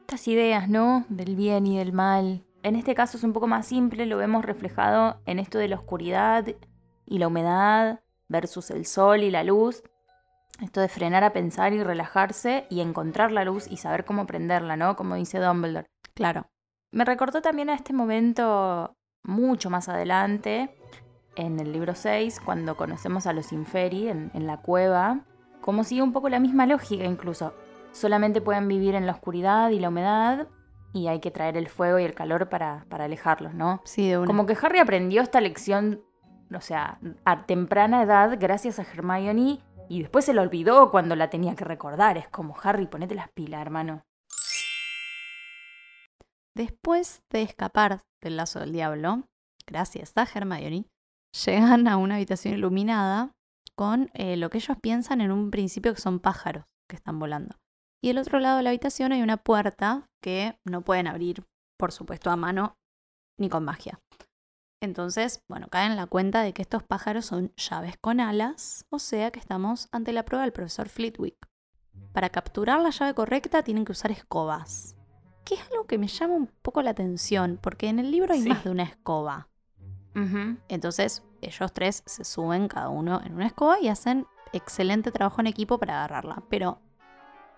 [0.00, 1.04] Estas ideas, ¿no?
[1.08, 2.44] Del bien y del mal.
[2.62, 5.76] En este caso es un poco más simple, lo vemos reflejado en esto de la
[5.76, 6.46] oscuridad
[7.06, 9.82] y la humedad versus el sol y la luz.
[10.60, 14.76] Esto de frenar a pensar y relajarse y encontrar la luz y saber cómo prenderla,
[14.76, 14.94] ¿no?
[14.94, 15.88] Como dice Dumbledore.
[16.14, 16.46] Claro.
[16.92, 18.94] Me recordó también a este momento
[19.24, 20.76] mucho más adelante,
[21.34, 25.24] en el libro 6, cuando conocemos a los Inferi en, en la cueva,
[25.60, 27.54] como sigue un poco la misma lógica incluso.
[27.90, 30.48] Solamente pueden vivir en la oscuridad y la humedad
[30.92, 33.80] y hay que traer el fuego y el calor para, para alejarlos, ¿no?
[33.84, 34.26] Sí, de una.
[34.26, 36.02] Como que Harry aprendió esta lección,
[36.54, 41.30] o sea, a temprana edad gracias a Hermione y después se lo olvidó cuando la
[41.30, 42.18] tenía que recordar.
[42.18, 44.04] Es como, Harry, ponete las pilas, hermano.
[46.54, 49.24] Después de escapar del lazo del diablo,
[49.66, 50.86] gracias a Hermione,
[51.44, 53.32] llegan a una habitación iluminada
[53.74, 57.61] con eh, lo que ellos piensan en un principio que son pájaros que están volando.
[58.02, 61.44] Y del otro lado de la habitación hay una puerta que no pueden abrir,
[61.78, 62.76] por supuesto, a mano
[63.38, 64.00] ni con magia.
[64.82, 68.98] Entonces, bueno, caen en la cuenta de que estos pájaros son llaves con alas, o
[68.98, 71.36] sea que estamos ante la prueba del profesor Flitwick.
[72.12, 74.96] Para capturar la llave correcta tienen que usar escobas,
[75.44, 78.42] que es algo que me llama un poco la atención, porque en el libro hay
[78.42, 78.48] Sí.
[78.48, 79.48] más de una escoba.
[80.68, 85.46] Entonces, ellos tres se suben cada uno en una escoba y hacen excelente trabajo en
[85.46, 86.42] equipo para agarrarla.
[86.50, 86.80] Pero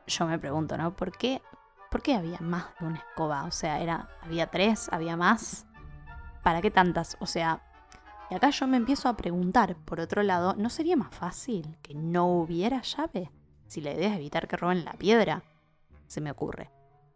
[0.06, 0.94] yo me pregunto, ¿no?
[0.94, 1.42] ¿Por qué,
[1.90, 3.44] ¿por qué había más de una escoba?
[3.44, 5.66] O sea, era, había tres, había más.
[6.42, 7.16] ¿Para qué tantas?
[7.20, 7.62] O sea,
[8.30, 11.94] y acá yo me empiezo a preguntar, por otro lado, ¿no sería más fácil que
[11.94, 13.30] no hubiera llave?
[13.66, 15.42] Si la idea es evitar que roben la piedra,
[16.06, 16.70] se me ocurre.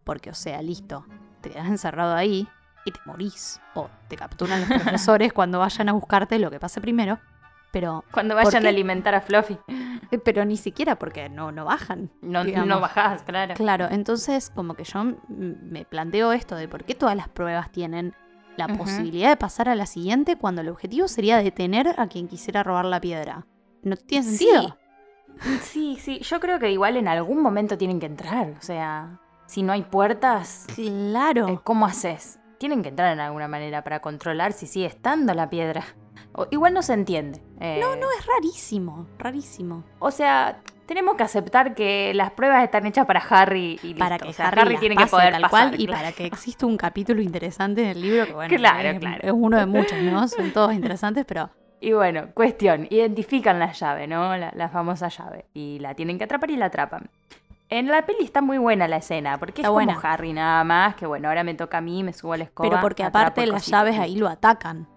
[0.04, 1.06] Porque, o sea, listo,
[1.40, 2.48] te quedas encerrado ahí
[2.84, 3.60] y te morís.
[3.74, 7.18] O te capturan los profesores cuando vayan a buscarte lo que pase primero.
[7.70, 9.58] Pero, Cuando ¿Por vayan a alimentar a Fluffy.
[10.24, 12.10] pero ni siquiera porque no, no bajan.
[12.22, 12.68] No, digamos.
[12.68, 13.54] no bajás, claro.
[13.54, 18.14] Claro, entonces como que yo me planteo esto de por qué todas las pruebas tienen
[18.56, 22.62] la posibilidad de pasar a la siguiente cuando el objetivo sería detener a quien quisiera
[22.64, 23.46] robar la piedra.
[23.82, 24.36] No tiene Sí.
[24.46, 24.76] sentido.
[25.62, 28.54] Sí, sí, yo creo que igual en algún momento tienen que entrar.
[28.58, 31.46] O sea, si no hay puertas, Claro.
[31.48, 32.40] eh, ¿cómo haces?
[32.58, 35.84] Tienen que entrar en alguna manera para controlar si sigue estando la piedra.
[36.38, 37.40] O- igual no se entiende.
[37.60, 39.84] eh, No, no, es rarísimo, rarísimo.
[39.98, 43.98] O sea, tenemos que aceptar que las pruebas están hechas para Harry y listo.
[43.98, 46.00] Para que O sea, Harry, las tiene pase que poder tal pasar, cual y claro.
[46.02, 49.18] para que exista un capítulo interesante en el libro que bueno, Claro, es, claro.
[49.22, 50.26] es uno de muchos, ¿no?
[50.28, 54.36] Son todos interesantes, pero Y bueno, cuestión, identifican la llave, ¿no?
[54.36, 55.44] La, la famosa llave.
[55.54, 57.10] Y la tienen que atrapar y la atrapan.
[57.70, 59.94] En la peli está muy buena la escena, porque Está es buena.
[59.96, 62.44] como Harry nada más, que bueno, ahora me toca a mí, me subo a la
[62.44, 62.68] escoba.
[62.68, 63.76] pero porque atrapo aparte el las cosito.
[63.76, 64.88] llaves ahí lo atacan.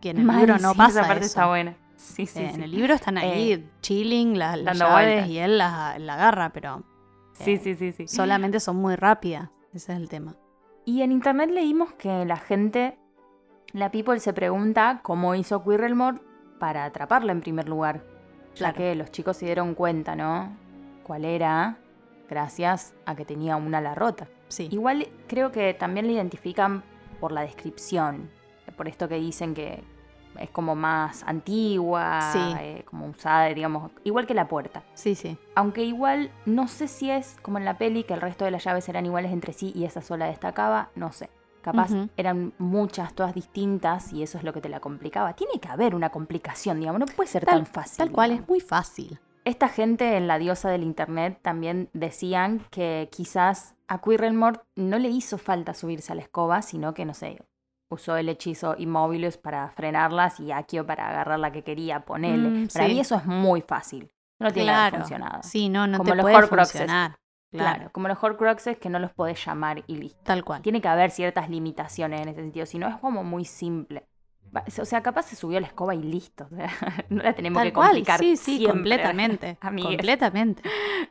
[0.00, 1.26] Que en el Mal, libro no sí, pasa Esa parte eso.
[1.26, 1.76] está buena.
[1.96, 2.54] Sí, sí, Eh, sí.
[2.54, 5.28] En el libro están ahí Eh, chilling la- las dando llaves vueltas.
[5.30, 6.84] y él la, la agarra, pero
[7.32, 8.06] Sí, eh, sí, sí, sí.
[8.08, 9.50] solamente son muy rápidas.
[9.74, 10.36] Ese es el tema.
[10.84, 12.96] Y en internet leímos que la gente,
[13.72, 16.20] la people se pregunta cómo hizo Quirrellmore
[16.58, 18.04] para atraparla en primer lugar.
[18.54, 18.76] Ya Claro.
[18.76, 20.56] que los chicos se dieron cuenta, ¿no?
[21.02, 21.78] ¿Cuál era?
[22.28, 24.28] Gracias a que tenía una ala rota.
[24.48, 24.68] Sí.
[24.70, 26.82] Igual creo que también la identifican
[27.20, 28.30] por la descripción.
[28.78, 29.84] Por esto que dicen que
[30.40, 32.38] es como más antigua, Sí.
[32.60, 34.82] eh, como usada, digamos, igual que la puerta.
[34.94, 35.36] Sí, sí.
[35.54, 38.62] Aunque igual no sé si es como en la peli que el resto de las
[38.64, 41.28] llaves eran iguales entre sí y esa sola destacaba, no sé.
[41.60, 45.34] Capaz eran muchas, todas distintas y eso es lo que te la complicaba.
[45.34, 47.98] Tiene que haber una complicación, digamos, no puede ser Tal, tan fácil.
[47.98, 48.44] tal cual, digamos.
[48.44, 49.18] es muy fácil.
[49.44, 55.08] Esta gente en La diosa del internet también decían que quizás a Quirrellmore no le
[55.08, 57.42] hizo falta subirse a la escoba, sino que, no sé,
[57.90, 62.48] usó el hechizo Immobiles para frenarlas y Akio para agarrar la que quería ponerle.
[62.48, 62.92] Mm, para sí.
[62.94, 64.10] mí eso es muy fácil.
[64.38, 64.98] No tiene claro.
[64.98, 65.42] funcionado.
[65.42, 66.70] Sí, no, no Como te los puede Horcruxes.
[66.80, 67.16] funcionar.
[67.50, 67.76] Claro.
[67.76, 70.20] Claro, como los Horcruxes que no los podés llamar y listo.
[70.22, 70.60] tal cual.
[70.62, 74.06] Tiene que haber ciertas limitaciones en ese sentido, si no es como muy simple.
[74.78, 76.46] O sea, capaz se subió a la escoba y listo.
[76.52, 76.70] o sea,
[77.08, 78.20] no la tenemos Tal que cual, complicar.
[78.20, 79.58] sí, sí, siempre, completamente.
[79.62, 79.96] amigues.
[79.96, 80.62] completamente.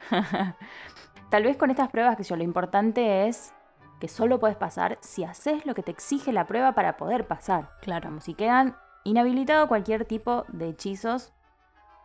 [1.30, 3.54] Tal vez con estas pruebas que yo lo importante es
[4.00, 7.72] que solo puedes pasar si haces lo que te exige la prueba para poder pasar.
[7.82, 8.10] Claro.
[8.10, 11.34] Como si quedan inhabilitado cualquier tipo de hechizos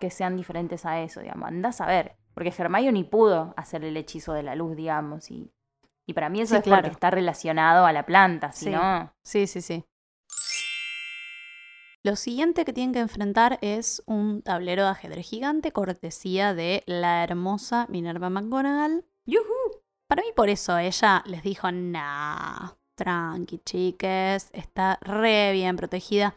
[0.00, 1.48] que sean diferentes a eso, digamos.
[1.48, 2.16] Andás a ver.
[2.34, 5.30] Porque Hermione pudo hacer el hechizo de la luz, digamos.
[5.30, 5.52] Y,
[6.06, 6.82] y para mí eso Sí, es claro.
[6.82, 8.70] porque está relacionado a la planta, si Sí.
[8.70, 9.12] no.
[9.22, 9.84] Sí, sí, sí.
[12.04, 17.22] Lo siguiente que tienen que enfrentar es un tablero de ajedrez gigante, cortesía de la
[17.22, 19.04] hermosa Minerva McGonagall.
[19.24, 19.61] ¡Yuhu!
[20.12, 26.34] Para mí por eso ella les dijo, nah, tranqui, chiques, está re bien protegida.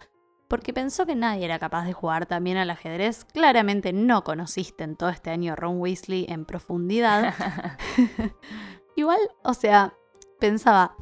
[0.47, 3.25] Porque pensó que nadie era capaz de jugar también al ajedrez.
[3.25, 7.33] Claramente no conociste en todo este año a Ron Weasley en profundidad.
[8.95, 9.93] Igual, o sea,
[10.39, 10.95] pensaba,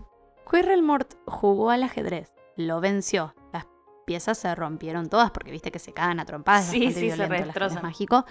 [0.49, 3.35] Quirrell-Mort jugó al ajedrez, lo venció.
[3.53, 3.67] Las
[4.07, 6.65] piezas se rompieron todas porque viste que se cagan a trompadas.
[6.65, 8.25] es Sí, bastante sí, se violento el mágico.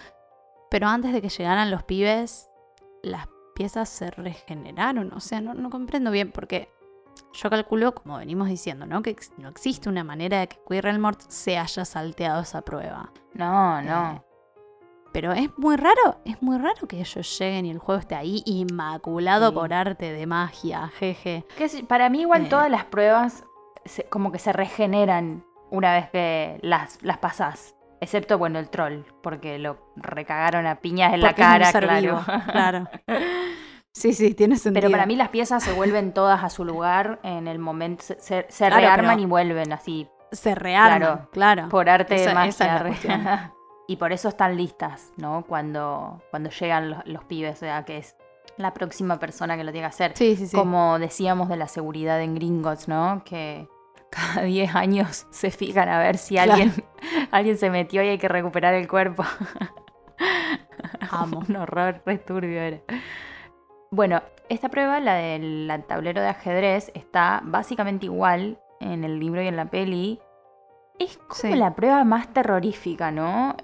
[0.69, 2.51] Pero antes de que llegaran los pibes,
[3.05, 5.13] las piezas se regeneraron.
[5.13, 6.69] O sea, no, no comprendo bien porque
[7.35, 9.03] yo calculo, como venimos diciendo, ¿no?
[9.03, 13.11] Que no existe una manera de que Quirrell-Mort se haya salteado esa prueba.
[13.35, 14.13] No, no.
[14.13, 14.23] Eh,
[15.13, 18.43] pero es muy raro, es muy raro que ellos lleguen y el juego esté ahí
[18.47, 19.55] inmaculado Sí.
[19.55, 21.45] por arte de magia, jeje.
[21.59, 22.49] Que para mí igual Eh.
[22.49, 23.45] todas las pruebas
[23.85, 27.75] se- como que se regeneran una vez que las, las pasás.
[28.03, 32.01] Excepto, bueno, el troll, porque lo recagaron a piñas en la Porque cara, claro.
[32.03, 32.21] vivo,
[32.53, 32.89] claro.
[33.93, 34.81] Sí, sí, tiene sentido.
[34.83, 38.15] Pero para mí las piezas se vuelven todas a su lugar en el momento, se,
[38.21, 41.29] se- se Claro, rearman y vuelven así, se rearman, Claro.
[41.31, 41.69] claro.
[41.69, 42.49] por arte de magia.
[42.93, 43.53] esa
[43.87, 45.45] y por eso están listas, ¿no?
[45.47, 48.17] Cuando, cuando llegan los, los pibes, o sea, que es
[48.57, 50.13] la próxima persona que lo tiene que hacer.
[50.17, 50.57] Sí, sí, sí.
[50.57, 53.23] Como decíamos de la seguridad en Gringotts, ¿no?
[53.25, 53.69] Que
[54.15, 56.53] cada 10 años se fijan a ver si Claro.
[56.53, 56.73] alguien,
[57.31, 59.25] alguien se metió y hay que recuperar el cuerpo.
[61.11, 61.43] Amo.
[61.49, 62.79] Un horror re turbio era.
[63.91, 69.49] Bueno, esta prueba, la del tablero de ajedrez, está básicamente igual en el libro y
[69.49, 70.21] en la peli.
[70.99, 71.55] Es como Sí.
[71.55, 73.57] la prueba más terrorífica, ¿no?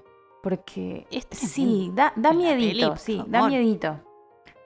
[0.43, 4.01] Porque Es sí, da, da peli, miedito, sí, da miedito.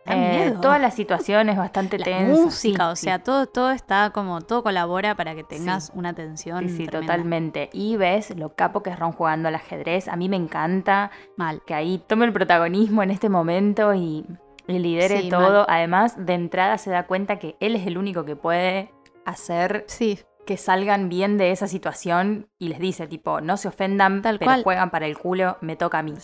[0.07, 0.55] Eh.
[0.61, 2.32] Toda la situación es bastante La tensa.
[2.42, 3.05] música, sí, o sí.
[3.05, 6.68] sea, todo, todo está como, todo colabora para que tengas una tensión.
[6.68, 7.00] Sí, tremenda.
[7.00, 7.70] totalmente.
[7.72, 10.09] Y ves lo capo que es Ron jugando al ajedrez.
[10.09, 11.62] A mí me encanta Mal.
[11.66, 14.26] que ahí tome el protagonismo en este momento y,
[14.66, 15.66] y lidere todo.
[15.68, 18.90] Además, de entrada se da cuenta que él es el único que puede
[19.24, 24.20] hacer Sí, que salgan bien de esa situación y les dice, tipo, no se ofendan,
[24.22, 24.62] Tal pero cual.
[24.64, 26.14] juegan para el culo, me toca a mí.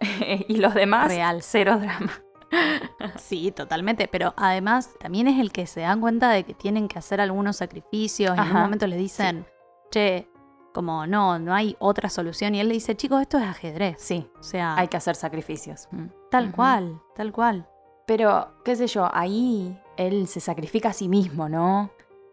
[0.48, 1.42] y los demás, Real.
[1.42, 2.12] cero drama.
[3.16, 4.08] sí, totalmente.
[4.08, 7.56] Pero además también es el que se dan cuenta de que tienen que hacer algunos
[7.56, 8.36] sacrificios.
[8.36, 9.46] Y en un momento les dicen,
[9.90, 10.28] che,
[10.72, 12.54] como no, no hay otra solución.
[12.54, 13.96] Y él le dice, chicos, esto es ajedrez.
[13.98, 15.88] Sí, O sea, hay que hacer sacrificios.
[15.90, 16.06] Mm.
[16.30, 17.68] tal cual, tal cual.
[18.06, 21.90] Pero, qué sé yo, ahí él se sacrifica a sí mismo, ¿no?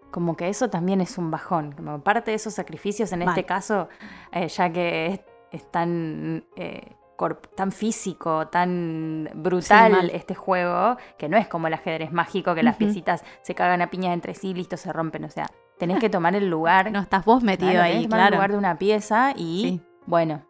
[0.10, 1.72] Como que eso también es un bajón.
[1.72, 3.30] Como parte de esos sacrificios, en Mal.
[3.30, 3.88] este caso,
[4.34, 5.20] eh, ya que es,
[5.52, 6.96] es tan, eh,
[7.30, 12.76] tan físico, tan brutal este juego, que no es como el ajedrez mágico, que las
[12.76, 12.86] Ujú.
[12.86, 15.24] piecitas se cagan a piñas entre sí listo, se rompen.
[15.26, 15.48] O sea,
[15.78, 16.92] tenés que tomar el lugar.
[16.92, 19.62] No estás vos metido Claro, tenés ahí, que tomar el lugar de una pieza y
[19.62, 19.82] Sí.
[20.06, 20.44] bueno,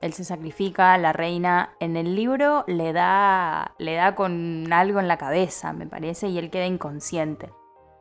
[0.00, 5.08] él se sacrifica, la reina en el libro le da le da con algo en
[5.08, 7.50] la cabeza, me parece, y él queda inconsciente.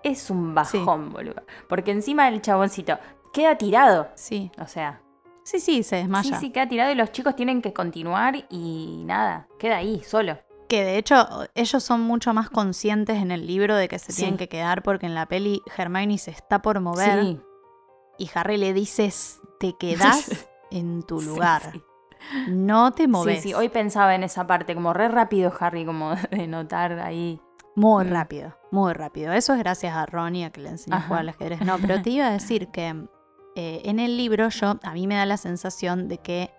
[0.04, 2.98] Es un bajón, boludo, porque encima el chaboncito
[3.34, 5.02] queda tirado, Sí, o sea,
[5.44, 6.40] sí, sí, se sí, desmaya.
[6.40, 10.38] sí, queda tirado y los chicos tienen que continuar y nada, queda ahí solo.
[10.68, 11.16] Que de hecho
[11.56, 14.22] ellos son mucho más conscientes en el libro de que se Sí.
[14.22, 17.40] tienen que quedar porque en la peli Hermione se está por mover Sí,
[18.20, 21.72] y Harry le dices te quedás en tu Sí, lugar.
[21.74, 21.84] sí.
[22.48, 23.42] No te Sí, moves.
[23.42, 27.42] sí, hoy pensaba en esa parte, como re rápido Harry, como de notar ahí.
[27.76, 28.10] Muy Mm.
[28.10, 29.32] rápido, muy rápido.
[29.34, 31.62] Eso es gracias a Ronnie a que le enseñó a jugar al ajedrez.
[31.62, 33.08] No, pero te iba a decir que
[33.56, 36.52] eh, en el libro yo, a mí me da la sensación de que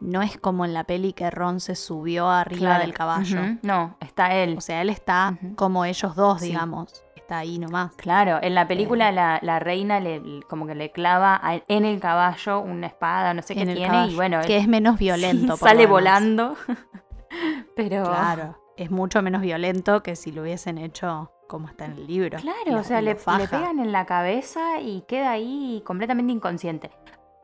[0.00, 2.82] no es como en la peli que Ron se subió arriba Claro.
[2.82, 3.40] del caballo.
[3.62, 4.56] No, está él.
[4.56, 6.48] O sea, él está como ellos dos, Sí.
[6.48, 7.02] digamos.
[7.16, 7.92] Está ahí nomás.
[7.96, 12.00] Claro, en la película la, la reina le, como que le clava a- en el
[12.00, 15.04] caballo una espada, no sé qué en tiene, caballo, y bueno, que es menos sí,
[15.04, 15.56] violento.
[15.58, 16.56] por sale volando.
[17.76, 22.06] Pero Claro, es mucho menos violento que si lo hubiesen hecho como está en el
[22.06, 22.38] libro.
[22.38, 26.90] Claro, o sea, le, le pegan en la cabeza y queda ahí completamente inconsciente.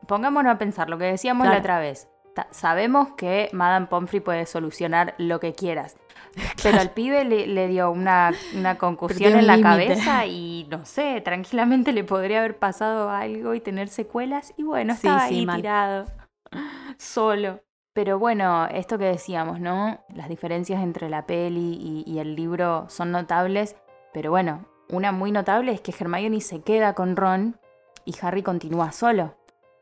[0.07, 2.07] Pongámonos a pensar lo que decíamos la otra vez.
[2.51, 5.97] Sabemos que Madame Pomfrey puede solucionar lo que quieras.
[6.63, 11.21] Pero al pibe le, le dio una, una concusión en la cabeza y no sé,
[11.21, 14.53] tranquilamente le podría haber pasado algo y tener secuelas.
[14.57, 15.55] Y bueno, Sí, estaba sí, ahí mal.
[15.57, 16.05] tirado,
[16.97, 17.61] solo.
[17.93, 20.03] Pero bueno, esto que decíamos, ¿no?
[20.13, 23.77] Las diferencias entre la peli y, y el libro son notables.
[24.15, 27.59] Pero bueno, una muy notable es que Hermione se queda con Ron
[28.05, 29.35] y Harry continúa solo.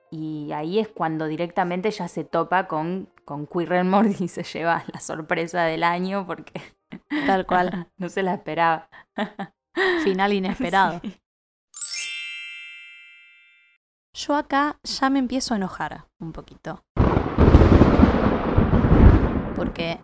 [0.10, 3.86] Y ahí es cuando directamente ya se topa con, con Quirrell
[4.20, 6.60] y se lleva la sorpresa del año porque
[7.28, 7.92] Tal cual.
[7.98, 8.90] no se la esperaba.
[10.04, 11.00] Final inesperado.
[11.02, 11.22] Sí.
[14.16, 16.84] Yo acá ya me empiezo a enojar un poquito.
[19.56, 20.00] Porque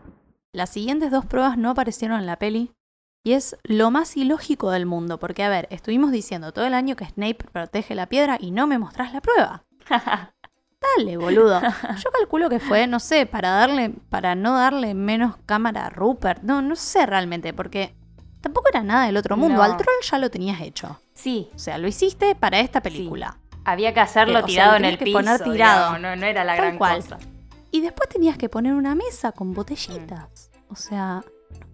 [0.53, 2.75] las siguientes dos pruebas no aparecieron en la peli.
[3.23, 6.95] Y es lo más ilógico del mundo, porque a ver, estuvimos diciendo todo el año
[6.95, 9.65] que Snape protege la piedra y no me mostrás la prueba.
[10.97, 11.59] Dale, boludo.
[11.61, 16.41] Yo calculo que fue, no sé, para darle, para no darle menos cámara a Rupert.
[16.43, 17.93] No, no sé realmente, porque
[18.39, 19.57] tampoco era nada del otro mundo.
[19.57, 19.63] No.
[19.63, 21.01] Al troll ya lo tenías hecho.
[21.13, 23.37] Sí, O sea, lo hiciste para esta película.
[23.65, 25.17] había que hacerlo Eh, o sea, tirado en el que piso.
[25.19, 25.53] poner tirado.
[25.53, 27.01] digamos, no, no era la Tal gran cual.
[27.03, 27.17] cosa.
[27.71, 30.49] Y después tenías que poner una mesa con botellitas.
[30.69, 31.21] O sea,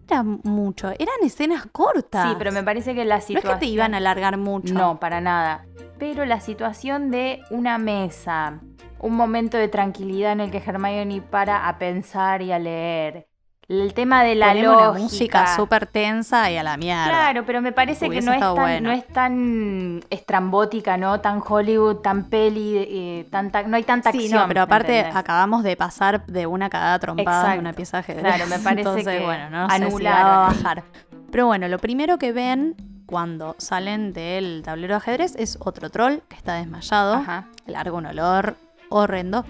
[0.08, 0.90] era mucho.
[0.90, 2.30] Eran escenas cortas.
[2.30, 3.60] Sí, pero me parece que la No es situación...
[3.60, 4.74] que te iban a alargar mucho.
[4.74, 5.66] No, para nada.
[5.98, 8.60] Pero la situación de una mesa,
[9.00, 13.28] un momento de tranquilidad en el que Hermione para a pensar y a leer.
[13.68, 14.90] El tema de la Poneme lógica.
[14.92, 17.06] una música súper tensa y a la mierda.
[17.06, 18.90] Claro, pero me parece Hubiese que no es, tan, bueno.
[18.90, 21.20] no es tan estrambótica, ¿no?
[21.20, 24.42] Tan Hollywood, tan peli, eh, tanta, no hay tanta Sí, acción.
[24.42, 25.16] no, pero aparte ¿entendés?
[25.16, 27.54] acabamos de pasar de una cagada trompada Exacto.
[27.56, 28.24] de una pieza de ajedrez.
[28.36, 30.84] Claro, me parece Entonces, que bueno, no sé si va a bajar.
[31.32, 32.76] Pero bueno, lo primero que ven
[33.08, 37.46] cuando salen del tablero de ajedrez es otro troll que está desmayado, Ajá.
[37.66, 38.58] larga un olor
[38.90, 39.44] horrendo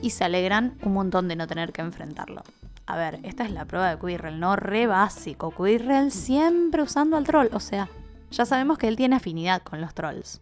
[0.00, 2.42] y se alegran un montón de no tener que enfrentarlo.
[2.88, 4.56] A ver, esta es la prueba de Quirrell, ¿no?
[4.56, 5.50] Re básico.
[5.50, 7.48] Quirrell siempre usando al troll.
[7.52, 7.86] O sea,
[8.30, 10.40] ya sabemos que él tiene afinidad con los trolls.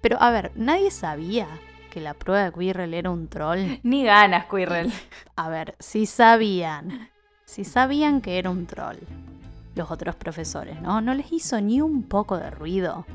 [0.00, 1.48] Pero a ver, nadie sabía
[1.90, 3.80] que la prueba de Quirrell era un troll.
[3.82, 4.92] Ni ganas, Quirrell.
[5.34, 7.10] A ver, si sabían,
[7.44, 8.98] si sabían que era un troll,
[9.74, 11.00] los otros profesores, ¿no?
[11.00, 13.06] No les hizo ni un poco de ruido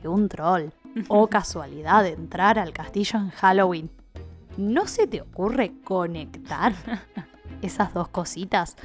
[0.00, 0.68] que un troll,
[1.08, 3.90] o casualidad de entrar al castillo en Halloween.
[4.56, 6.72] ¿No se te ocurre conectar
[7.62, 8.76] esas dos cositas?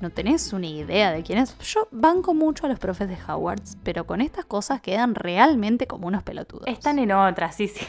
[0.00, 1.56] ¿No tenés una idea de quién es?
[1.60, 6.08] Yo banco mucho a los profes de Hogwarts, pero con estas cosas quedan realmente como
[6.08, 6.66] unos pelotudos.
[6.66, 7.86] Están en otra, sí, sí.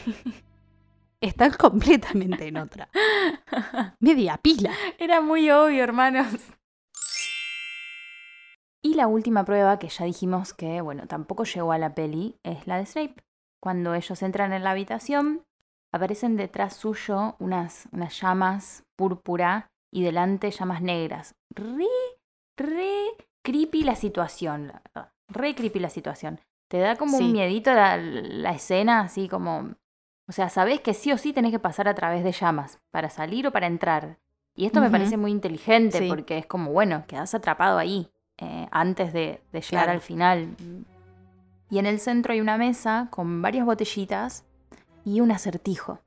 [1.20, 2.88] Están completamente en otra.
[3.98, 4.70] Media pila.
[4.98, 6.36] Era muy obvio, hermanos.
[8.80, 12.66] Y la última prueba que ya dijimos que, bueno, tampoco llegó a la peli, es
[12.68, 13.24] la de Snape.
[13.60, 15.42] Cuando ellos entran en la habitación,
[15.92, 21.36] aparecen detrás suyo unas, unas llamas púrpura y delante llamas negras.
[21.54, 21.86] Re,
[22.56, 23.04] re
[23.42, 24.72] creepy la situación.
[25.28, 26.40] Re creepy la situación.
[26.68, 27.24] Te da como Sí.
[27.24, 29.74] un miedito la, la escena, así como...
[30.28, 33.08] O sea, sabés que sí o sí tenés que pasar a través de llamas, para
[33.08, 34.18] salir o para entrar.
[34.56, 36.08] Y esto me parece muy inteligente Sí.
[36.08, 39.92] porque es como, bueno, quedás atrapado ahí eh, antes de, de llegar Claro.
[39.92, 40.56] al final.
[41.70, 44.44] Y en el centro hay una mesa con varias botellitas
[45.04, 46.00] y un acertijo.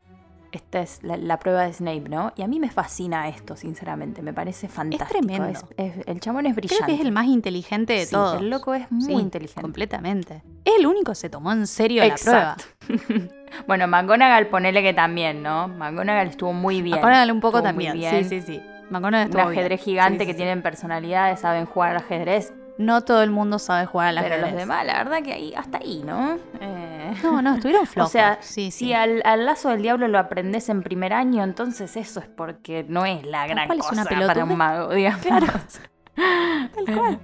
[0.58, 2.34] Esta es la, la prueba de Snape, ¿no?
[2.36, 4.22] Y a mí me fascina esto, sinceramente.
[4.24, 5.08] Me parece fantástico.
[5.20, 5.48] tremendo.
[5.78, 6.84] Es- es- el chabón es brillante.
[6.84, 8.42] Creo que es el más inteligente de Sí, todos.
[8.42, 9.62] El loco es muy Sí, inteligente.
[9.62, 10.42] Completamente.
[10.66, 12.58] Es el único que se tomó en serio la prueba.
[13.66, 15.68] Bueno, McGonagall ponele que también, ¿no?
[15.70, 16.98] McGonagall estuvo muy bien.
[16.98, 18.12] McGonagall un poco Estuvo muy también.
[18.12, 18.24] bien.
[18.30, 18.62] Sí, sí, sí.
[18.90, 19.60] McGonagall Un estuvo bien.
[19.60, 22.54] ajedrez gigante Sí, que tienen personalidades, saben jugar al ajedrez.
[22.78, 24.52] No todo el mundo sabe jugar al Pero ajedrez.
[24.52, 26.38] los demás, la verdad que ahí, hasta ahí, ¿no?
[26.62, 28.12] Eh, No, no, estuvieron O flojos.
[28.12, 28.86] sea, sí, sí.
[28.86, 32.86] si al, al lazo del diablo lo aprendes en primer año, entonces eso es porque
[32.88, 34.44] no es la gran cual es cosa una para pelotudez.
[34.52, 35.22] un mago, digamos.
[35.26, 35.48] Claro.
[36.16, 37.20] Tal cual.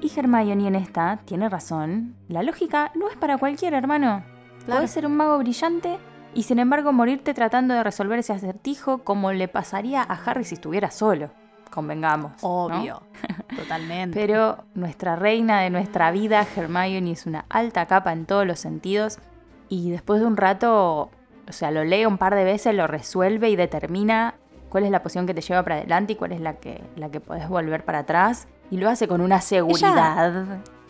[0.00, 2.14] Y Hermione en esta tiene razón.
[2.28, 4.24] La lógica no es para cualquier hermano.
[4.64, 4.78] Claro.
[4.80, 5.98] Puedes ser un mago brillante
[6.34, 10.54] y sin embargo morirte tratando de resolver ese acertijo como le pasaría a Harry si
[10.56, 11.30] estuviera solo.
[11.74, 12.40] Convengamos.
[12.42, 12.48] ¿no?
[12.66, 13.02] Obvio.
[13.56, 14.18] Totalmente.
[14.18, 19.18] Pero nuestra reina de nuestra vida, Hermione, es una alta capa en todos los sentidos.
[19.68, 21.10] Y después de un rato,
[21.48, 24.34] o sea, lo lee un par de veces, lo resuelve y determina
[24.68, 27.10] cuál es la posición que te lleva para adelante y cuál es la que, la
[27.10, 28.46] que podés volver para atrás.
[28.70, 30.32] Y lo hace con una seguridad.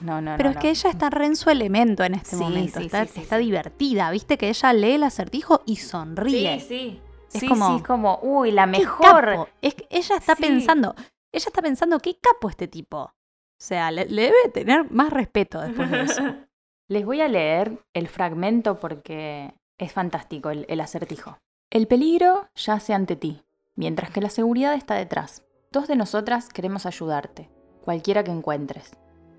[0.01, 2.43] no, no, Pero no, es que ella está re en su elemento en este Sí,
[2.43, 2.79] momento.
[2.81, 4.11] sí, está sí, está divertida.
[4.11, 6.61] Viste que ella lee el acertijo y sonríe.
[6.61, 7.01] Sí, sí.
[7.35, 9.49] Es sí, como- sí, es como, uy, la ¡Qué mejor.
[9.61, 10.43] Es que ella está Sí.
[10.43, 10.95] pensando,
[11.33, 12.99] ella está pensando, qué capo este tipo.
[13.01, 13.13] O
[13.59, 16.23] sea, le, le debe tener más respeto después de eso.
[16.89, 21.39] Les voy a leer el fragmento porque es fantástico el, el acertijo.
[21.71, 23.43] El peligro yace ante ti,
[23.75, 25.45] mientras que la seguridad está detrás.
[25.73, 27.51] Dos de nosotras queremos ayudarte,
[27.85, 28.93] cualquiera que encuentres.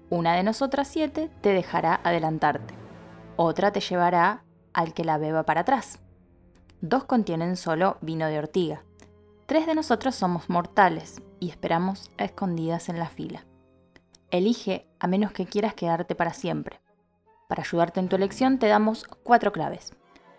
[0.09, 2.73] Una de nosotras siete te dejará adelantarte.
[3.37, 4.43] Otra te llevará
[4.73, 5.99] al que la beba para atrás.
[6.82, 8.84] Dos contienen solo vino de ortiga.
[9.45, 13.45] Tres de nosotros somos mortales y esperamos escondidas en la fila.
[14.32, 16.82] Elige a menos que quieras quedarte para siempre.
[17.47, 19.93] Para ayudarte en tu elección te damos cuatro claves.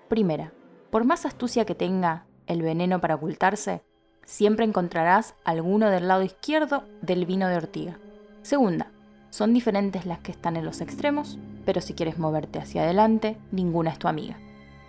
[0.08, 0.52] Primera,
[0.90, 3.82] por más astucia que tenga el veneno para ocultarse,
[4.24, 7.98] siempre encontrarás alguno del lado izquierdo del vino de ortiga.
[8.42, 8.90] Segunda,
[9.30, 13.90] son diferentes las que están en los extremos, pero si quieres moverte hacia adelante, ninguna
[13.90, 14.38] es tu amiga.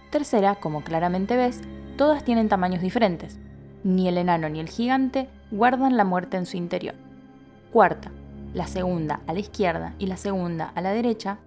[0.10, 1.62] Tercera, como claramente ves,
[1.98, 3.40] todas tienen tamaños diferentes.
[3.84, 6.96] Ni el enano ni el gigante guardan la muerte en su interior.
[7.72, 8.12] Cuarta,
[8.54, 11.38] la segunda a la izquierda y la segunda a la derecha,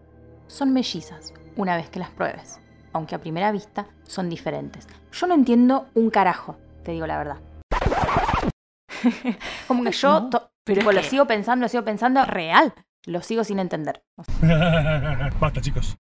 [0.47, 2.61] son mellizas una vez que las pruebes,
[2.93, 4.87] aunque a primera vista son diferentes.
[5.13, 7.37] Yo no entiendo un carajo, te digo la verdad.
[9.69, 10.31] Como que yo No,
[10.65, 12.73] pero tipo, lo que- sigo pensando, lo sigo pensando, Real.
[13.07, 14.03] lo sigo sin entender.
[15.41, 15.97] Basta, chicos.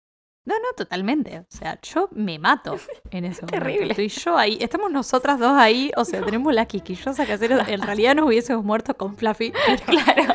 [0.47, 1.41] No, no, totalmente.
[1.41, 2.79] O sea, yo me mato
[3.11, 3.67] en ese momento.
[3.67, 3.91] Terrible.
[3.91, 4.57] Estoy yo ahí.
[4.61, 5.91] Estamos nosotras dos ahí.
[5.97, 7.53] O sea, tenemos la quisquillosa que hacer.
[7.67, 9.53] En realidad nos hubiésemos muerto con Fluffy.
[9.67, 10.35] Pero claro.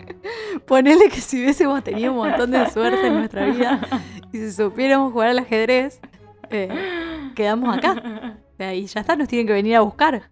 [0.66, 3.80] ponele que si hubiésemos tenido un montón de suerte en nuestra vida
[4.32, 6.00] y si supiéramos jugar al ajedrez,
[6.50, 8.38] eh, quedamos acá.
[8.58, 10.30] Y ya está, nos tienen que venir a buscar.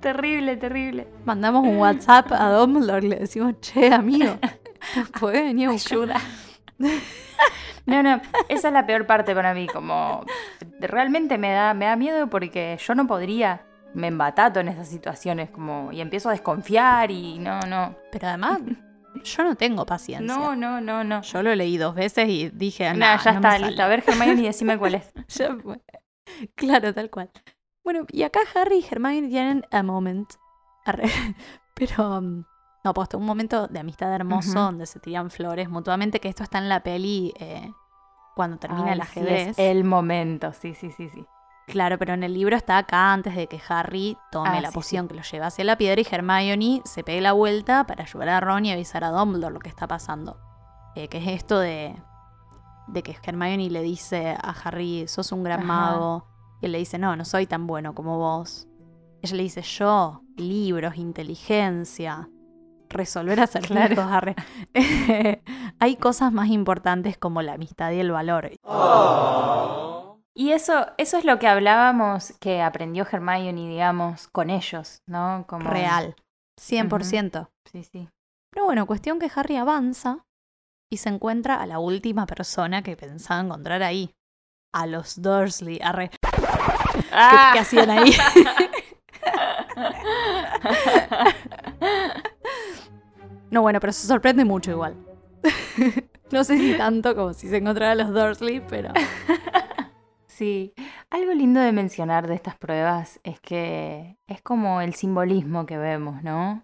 [0.00, 1.06] terrible, terrible.
[1.24, 4.36] Mandamos un WhatsApp a Dumbledore y le decimos, che, amigo,
[4.96, 5.98] ¿nos podés venir a buscar?
[5.98, 6.20] Ayuda.
[7.86, 10.24] No, no, esa es la peor parte para mí, como
[10.80, 13.64] realmente me da, me da miedo porque yo no podría,
[13.94, 18.58] me embatato en esas situaciones, como y empiezo a desconfiar y no, no, Pero además,
[19.24, 20.26] yo no tengo paciencia.
[20.36, 21.22] no, no, no, no.
[21.22, 23.66] Yo lo leí dos veces y dije, No, "Nah, ya no está, sale".
[23.68, 23.82] listo.
[23.82, 25.12] A ver, Germán, y decime cuál es.
[25.28, 25.56] Ya.
[26.56, 27.30] Claro, tal cual.
[27.84, 30.28] Bueno, y acá Harry y Hermione tienen a moment.
[30.84, 31.04] Arre.
[31.74, 32.44] Pero, um,
[32.86, 36.58] no, pues un momento de amistad hermoso donde se tiran flores mutuamente, que esto está
[36.58, 37.72] en la peli eh,
[38.36, 39.48] cuando termina el sí, ajedrez.
[39.48, 41.24] es el momento, sí, sí, sí, sí.
[41.66, 44.74] Claro, pero en el libro está acá antes de que Harry tome Ah, la sí,
[44.74, 48.28] poción que lo lleva hacia la piedra y Hermione se pegue la vuelta para ayudar
[48.28, 50.38] a Ron y avisar a Dumbledore lo que está pasando.
[50.94, 51.96] Eh, que es esto de,
[52.86, 55.66] de que Hermione le dice a Harry, sos un gran Ajá.
[55.66, 56.26] mago.
[56.60, 58.68] Y él le dice, no, no soy tan bueno como vos.
[59.22, 62.28] Ella le dice, yo, libros, inteligencia,
[62.88, 64.02] resolver acertijos, Claro.
[64.02, 64.34] Harry.
[65.78, 68.50] Hay cosas más importantes como la amistad y el valor.
[70.34, 75.44] Y eso, eso es lo que hablábamos que aprendió Hermione, digamos, con ellos, ¿no?
[75.48, 75.68] Como...
[75.70, 76.14] Real.
[76.60, 77.48] 100%.
[77.70, 78.08] Sí, sí.
[78.52, 80.24] Pero bueno, cuestión que Harry avanza
[80.90, 84.14] y se encuentra a la última persona que pensaba encontrar ahí.
[84.74, 85.80] A los Dursley.
[85.82, 86.10] Arre.
[86.10, 86.18] ¿Qué,
[87.12, 87.50] Ah.
[87.54, 88.12] qué hacían ahí?
[93.56, 94.94] no, bueno, pero se sorprende mucho igual.
[96.30, 98.92] no sé si tanto como si se encontrara los Dursley, pero...
[100.26, 100.74] Sí,
[101.08, 106.22] algo lindo de mencionar de estas pruebas es que es como el simbolismo que vemos,
[106.22, 106.62] ¿no?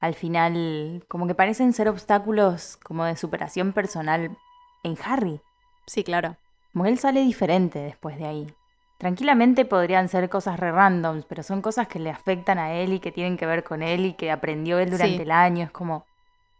[0.00, 4.36] Al final, como que parecen ser obstáculos como de superación personal
[4.82, 5.40] en Harry.
[5.86, 6.36] Sí, claro.
[6.72, 8.52] Como él sale diferente después de ahí.
[8.98, 12.98] Tranquilamente podrían ser cosas re randoms, pero son cosas que le afectan a él y
[12.98, 15.22] que tienen que ver con él y que aprendió él durante Sí.
[15.22, 15.66] el año.
[15.66, 16.06] Es como.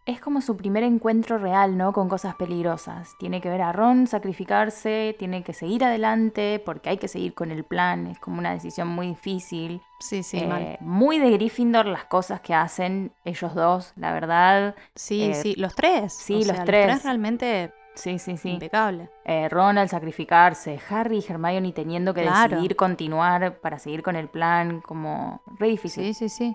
[0.05, 1.93] Es como su primer encuentro real, ¿no?
[1.93, 3.15] Con cosas peligrosas.
[3.21, 7.53] Tiene que ver a Ron sacrificarse, tiene que seguir adelante, porque hay que seguir con
[7.53, 8.09] el plan.
[8.09, 9.81] Es como una decisión muy difícil.
[10.01, 10.77] Sí, sí, Eh, mal.
[10.81, 14.75] muy de Gryffindor las cosas que hacen ellos dos, la verdad.
[14.97, 16.13] Sí, eh, sí, los tres.
[16.13, 17.05] sí, O los sea, tres.
[17.05, 18.51] realmente Sí, sí, sí.
[18.55, 19.09] impecable.
[19.25, 22.57] Eh, Ron al sacrificarse, Harry y Hermione teniendo que Claro.
[22.57, 26.07] decidir continuar para seguir con el plan, como re difícil.
[26.07, 26.55] Sí, sí, sí.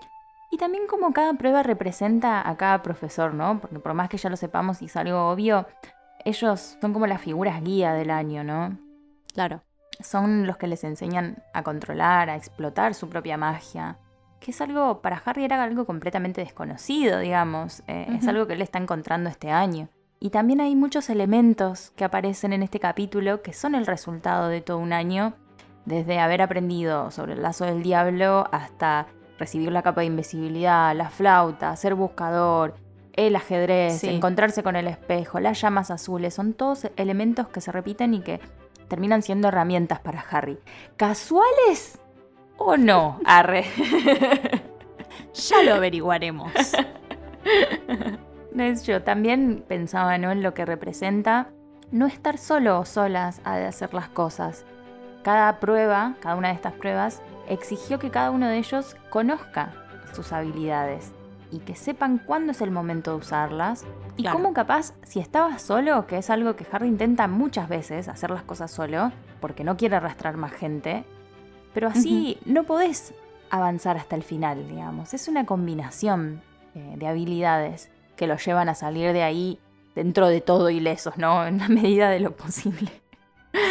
[0.50, 3.60] Y también como cada prueba representa a cada profesor, ¿no?
[3.60, 5.66] Porque por más que ya lo sepamos y es algo obvio,
[6.24, 8.78] ellos son como las figuras guía del año, ¿no?
[9.34, 9.62] Claro.
[10.00, 13.98] Son los que les enseñan a controlar, a explotar su propia magia.
[14.40, 17.82] Que es algo, para Harry era algo completamente desconocido, digamos.
[17.88, 19.88] Eh, Es algo que él está encontrando este año.
[20.20, 24.60] Y también hay muchos elementos que aparecen en este capítulo que son el resultado de
[24.60, 25.34] todo un año,
[25.84, 29.06] desde haber aprendido sobre el lazo del diablo hasta
[29.38, 32.74] recibir la capa de invisibilidad, la flauta, ser buscador,
[33.14, 34.08] el ajedrez, Sí.
[34.08, 38.40] encontrarse con el espejo, las llamas azules, son todos elementos que se repiten y que
[38.88, 40.58] terminan siendo herramientas para Harry.
[40.96, 41.98] ¿Casuales
[42.56, 43.20] o no?
[43.24, 43.64] Arre.
[45.34, 46.52] Ya lo averiguaremos.
[48.84, 49.02] Yo.
[49.02, 50.32] También pensaba ¿no?
[50.32, 51.48] en lo que representa
[51.92, 54.64] no estar solo o solas a de hacer las cosas.
[55.22, 59.72] Cada prueba, cada una de estas pruebas, exigió que cada uno de ellos conozca
[60.12, 61.12] sus habilidades
[61.50, 63.84] y que sepan cuándo es el momento de usarlas
[64.16, 64.36] y Claro.
[64.36, 68.42] cómo capaz, si estabas solo, que es algo que Harry intenta muchas veces, hacer las
[68.42, 71.04] cosas solo, porque no quiere arrastrar más gente,
[71.72, 73.14] pero así no podés
[73.50, 75.14] avanzar hasta el final, digamos.
[75.14, 76.42] Es una combinación
[76.74, 79.58] eh, de habilidades que los llevan a salir de ahí
[79.94, 81.46] dentro de todo ilesos, ¿no?
[81.46, 82.90] En la medida de lo posible.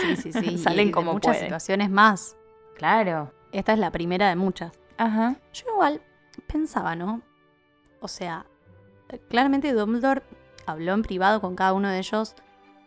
[0.01, 0.57] Sí, sí, sí.
[0.63, 1.43] Salen y como muchas pueden.
[1.45, 2.35] situaciones más.
[2.75, 3.31] Claro.
[3.57, 4.71] Esta es la primera de muchas.
[4.99, 5.35] Ajá.
[5.51, 5.99] Yo igual
[6.45, 7.23] pensaba, ¿no?
[8.01, 8.45] O sea,
[9.29, 10.21] claramente Dumbledore
[10.67, 12.35] habló en privado con cada uno de ellos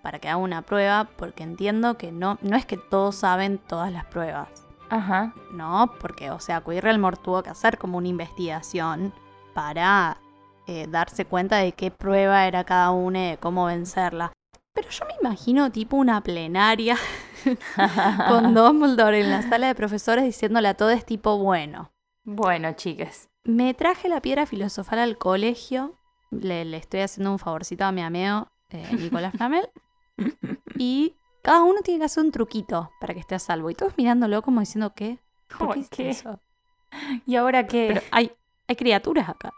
[0.00, 3.90] para que haga una prueba, porque entiendo que no, no es que todos saben todas
[3.92, 4.48] las pruebas,
[4.90, 5.34] Ajá.
[5.50, 5.90] ¿no?
[5.98, 9.12] Porque, o sea, Quirrell tuvo que hacer como una investigación
[9.54, 10.18] para
[10.68, 14.30] eh, darse cuenta de qué prueba era cada una y de cómo vencerla.
[14.72, 16.96] Pero yo me imagino tipo una plenaria
[18.28, 21.92] con Dumbledore en la sala de profesores diciéndole a todos tipo, bueno,
[22.24, 23.28] Bueno, chiques.
[23.44, 25.98] me traje la piedra filosofal al colegio,
[26.30, 29.68] le, le estoy haciendo un favorcito a mi amigo eh, Nicolás Flamel,
[30.76, 33.70] y cada uno tiene que hacer un truquito para que esté a salvo.
[33.70, 35.18] Y todos mirándolo como diciendo, ¿qué?
[35.58, 36.10] ¿Por qué, ¿qué?
[36.10, 36.38] eso?
[37.26, 37.86] ¿Y ahora qué?
[37.94, 38.32] Pero hay,
[38.68, 39.50] hay criaturas acá.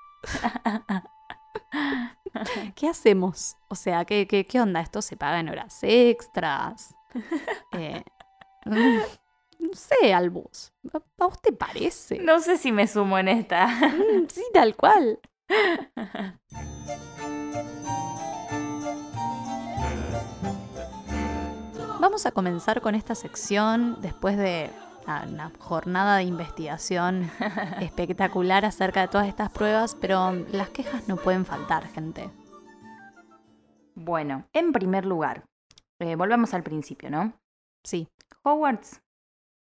[2.74, 3.56] ¿Qué hacemos?
[3.68, 4.80] O sea, ¿qué, qué, qué onda?
[4.80, 6.94] ¿Esto se paga en horas extras?
[7.72, 8.02] Eh,
[8.66, 8.98] mm,
[9.60, 10.72] no sé, Albus.
[10.92, 12.18] ¿A vos te parece?
[12.18, 13.66] No sé si me sumo en esta.
[13.66, 15.18] Mm, sí, tal cual.
[22.00, 24.70] Vamos a comenzar con esta sección después de
[25.06, 27.30] una jornada de investigación
[27.80, 32.30] espectacular acerca de todas estas pruebas, pero las quejas no pueden faltar, gente.
[33.94, 35.44] Bueno, en primer lugar,
[36.02, 37.34] eh, volvamos al principio, ¿no?
[37.84, 38.08] Sí,
[38.42, 39.00] Hogwarts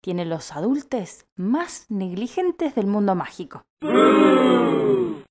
[0.01, 3.63] tiene los adultos más negligentes del mundo mágico.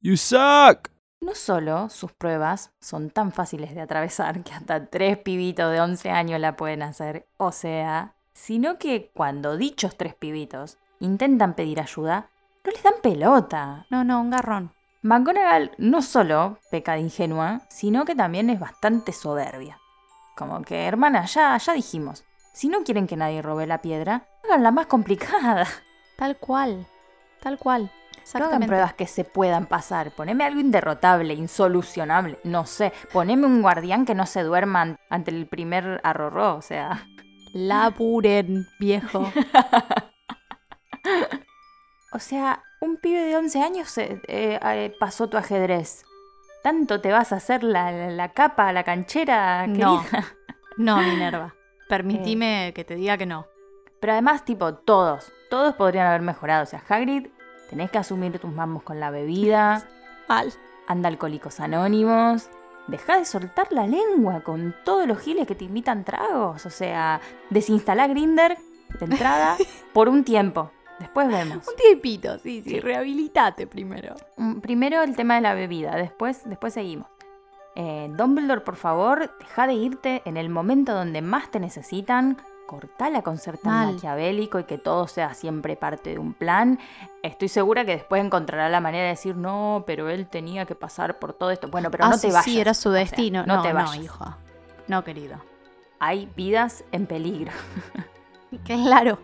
[0.01, 0.89] You suck!
[1.21, 6.11] No solo sus pruebas son tan fáciles de atravesar que hasta tres pibitos de 11
[6.11, 12.29] años la pueden hacer, o sea, sino que cuando dichos tres pibitos intentan pedir ayuda,
[12.63, 13.85] no les dan pelota.
[13.89, 14.71] no, no, un garrón.
[15.01, 19.78] McGonagall no solo peca de ingenua, sino que también es bastante soberbia.
[20.39, 22.23] Como que, hermana, ya, ya dijimos,
[22.53, 25.67] si no quieren que nadie robe la piedra, háganla más complicada.
[26.17, 26.87] Tal cual,
[27.41, 27.91] tal cual.
[28.37, 30.11] No hagan pruebas que se puedan pasar.
[30.11, 32.37] Poneme algo inderrotable, insolucionable.
[32.45, 32.91] No sé.
[33.13, 36.55] Poneme un guardián que no se duerma an- ante el primer arrorró.
[36.55, 37.05] O sea.
[37.53, 39.31] Laburen, viejo.
[42.11, 46.03] O sea, un pibe de 11 años eh, eh, eh, pasó tu ajedrez.
[46.63, 50.03] ¿Tanto te vas a hacer la, la- la capa, la canchera, No.
[50.03, 50.25] querida?
[50.77, 51.55] No, Minerva.
[51.87, 53.47] Permitime que te diga que no.
[53.99, 55.31] Pero además, tipo, todos.
[55.49, 56.63] Todos podrían haber mejorado.
[56.63, 57.27] O sea, Hagrid,
[57.69, 59.83] tenés que asumir tus mamos con la bebida.
[60.29, 60.53] Mal.
[60.87, 62.49] Anda Alcohólicos Anónimos.
[62.87, 66.65] Deja de soltar la lengua con todos los giles que te invitan tragos.
[66.65, 68.57] O sea, desinstala Grinder
[68.99, 69.57] de entrada
[69.93, 70.71] por un tiempo.
[70.99, 71.67] Después vemos.
[71.67, 72.79] Un tiempito, sí, sí, Sí.
[72.79, 74.15] rehabilitate primero.
[74.37, 77.07] Mm, Primero el tema de la bebida, después, después seguimos.
[77.75, 82.37] Eh, Dumbledore, por favor, deja de irte en el momento donde más te necesitan.
[82.67, 83.93] Cortala con ser tan Mal.
[83.95, 86.77] maquiavélico y que todo sea siempre parte de un plan.
[87.23, 91.17] Estoy segura que después encontrará la manera de decir, no, pero él tenía que pasar
[91.17, 91.67] por todo esto.
[91.69, 92.45] Bueno, pero Ah, no sí, te vayas.
[92.45, 93.43] Sí, era su O sea, destino.
[93.45, 93.95] no, no, te no, vayas.
[94.03, 94.35] hijo.
[94.87, 95.37] No, querido.
[95.99, 97.51] Hay vidas en peligro.
[98.65, 99.19] Claro.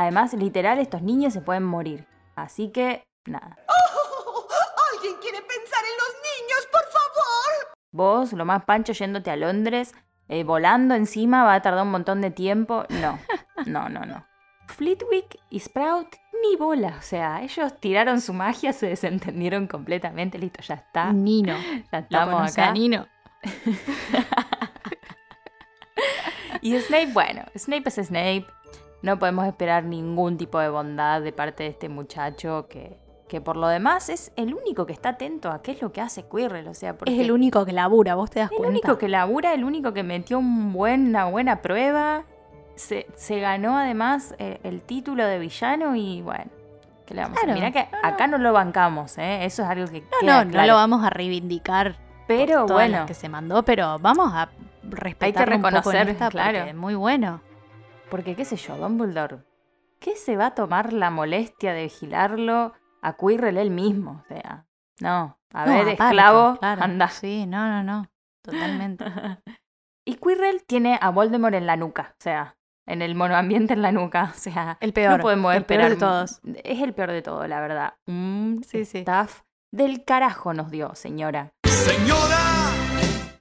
[0.00, 2.06] Además, literal, estos niños se pueden morir.
[2.34, 3.58] Así que, nada.
[4.94, 7.76] ¿Alguien quiere pensar en los niños, por favor?
[7.92, 9.94] Vos, lo más pancho, yéndote a Londres,
[10.28, 12.86] eh, volando encima, va a tardar un montón de tiempo.
[12.88, 13.18] No,
[13.66, 14.24] no, no, no.
[14.68, 16.96] Flitwick y Sprout ni bola.
[16.98, 20.38] O sea, ellos tiraron su magia, se desentendieron completamente.
[20.38, 21.12] Listo, ya está.
[21.12, 21.58] Nino.
[21.58, 22.72] Ya ¿Lo estamos acá.
[22.72, 23.06] Nino?
[26.62, 28.46] Y Snape, bueno, Snape es Snape.
[29.02, 32.98] No podemos esperar ningún tipo de bondad de parte de este muchacho que,
[33.28, 36.00] que por lo demás es el único que está atento a qué es lo que
[36.00, 36.68] hace Quirrell.
[36.68, 38.70] O sea, porque Es el único que labura, vos te das El cuenta.
[38.70, 42.24] único que labura, el único que metió un buen- una buena prueba.
[42.76, 46.44] Se, se ganó además eh, el título de villano y bueno.
[47.06, 47.54] ¿Qué le vamos a Claro.
[47.54, 49.44] Mirá que No, acá no lo bancamos, ¿eh?
[49.44, 51.96] Eso es algo que No, queda no, no lo vamos a reivindicar.
[52.26, 54.48] Pero por bueno, que se mandó, pero vamos a
[54.88, 56.58] respetar reconocer, esta claro.
[56.58, 57.40] porque es muy bueno.
[58.10, 59.38] Porque qué sé yo, Dumbledore,
[60.00, 64.22] ¿qué se va a tomar la molestia de vigilarlo a Quirrell él mismo?
[64.24, 64.66] O sea,
[65.00, 66.82] no, a No, ver, aparte, esclavo, claro.
[66.82, 67.08] anda.
[67.08, 68.10] Sí, no, no, no.
[68.42, 69.04] Totalmente.
[70.06, 72.56] Y Quirrell tiene a Voldemort en la nuca, o sea,
[72.86, 75.18] en el monoambiente en la nuca, o sea, El peor.
[75.18, 76.40] no podemos el peor esperar de todos.
[76.64, 77.94] Es el peor de todo, la verdad.
[78.06, 78.98] Un Sí, sí.
[79.00, 81.52] staff del carajo nos dio, señora.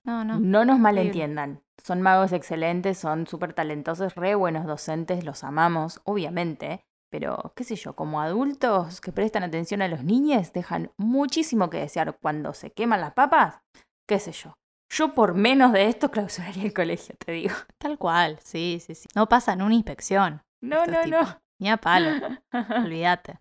[0.10, 0.40] No, no.
[0.40, 1.62] No nos malentiendan.
[1.84, 6.82] Son magos excelentes, son súper talentosos, re buenos docentes, los amamos, obviamente.
[7.12, 11.78] Pero, qué sé yo, como adultos que prestan atención a los niños, dejan muchísimo que
[11.78, 13.60] desear cuando se queman las papas.
[14.08, 14.54] Qué sé yo.
[14.92, 17.54] Yo por menos de esto clausuraría el colegio, te digo.
[17.78, 19.08] Tal cual, sí, sí, sí.
[19.14, 20.42] No pasan una inspección.
[20.62, 21.38] No, no, tipos.
[21.60, 22.10] Ni a palo.
[22.20, 22.40] no.
[22.84, 23.40] Olvídate.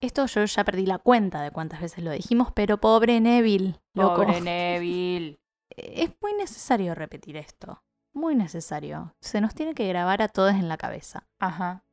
[0.00, 4.22] Esto yo ya perdí la cuenta de cuántas veces lo dijimos, pero pobre Neville, loco.
[4.22, 5.38] Pobre Neville.
[5.70, 7.82] Es muy necesario repetir esto.
[8.12, 9.14] Muy necesario.
[9.20, 11.26] Se nos tiene que grabar a todos en la cabeza.
[11.40, 11.84] Ajá.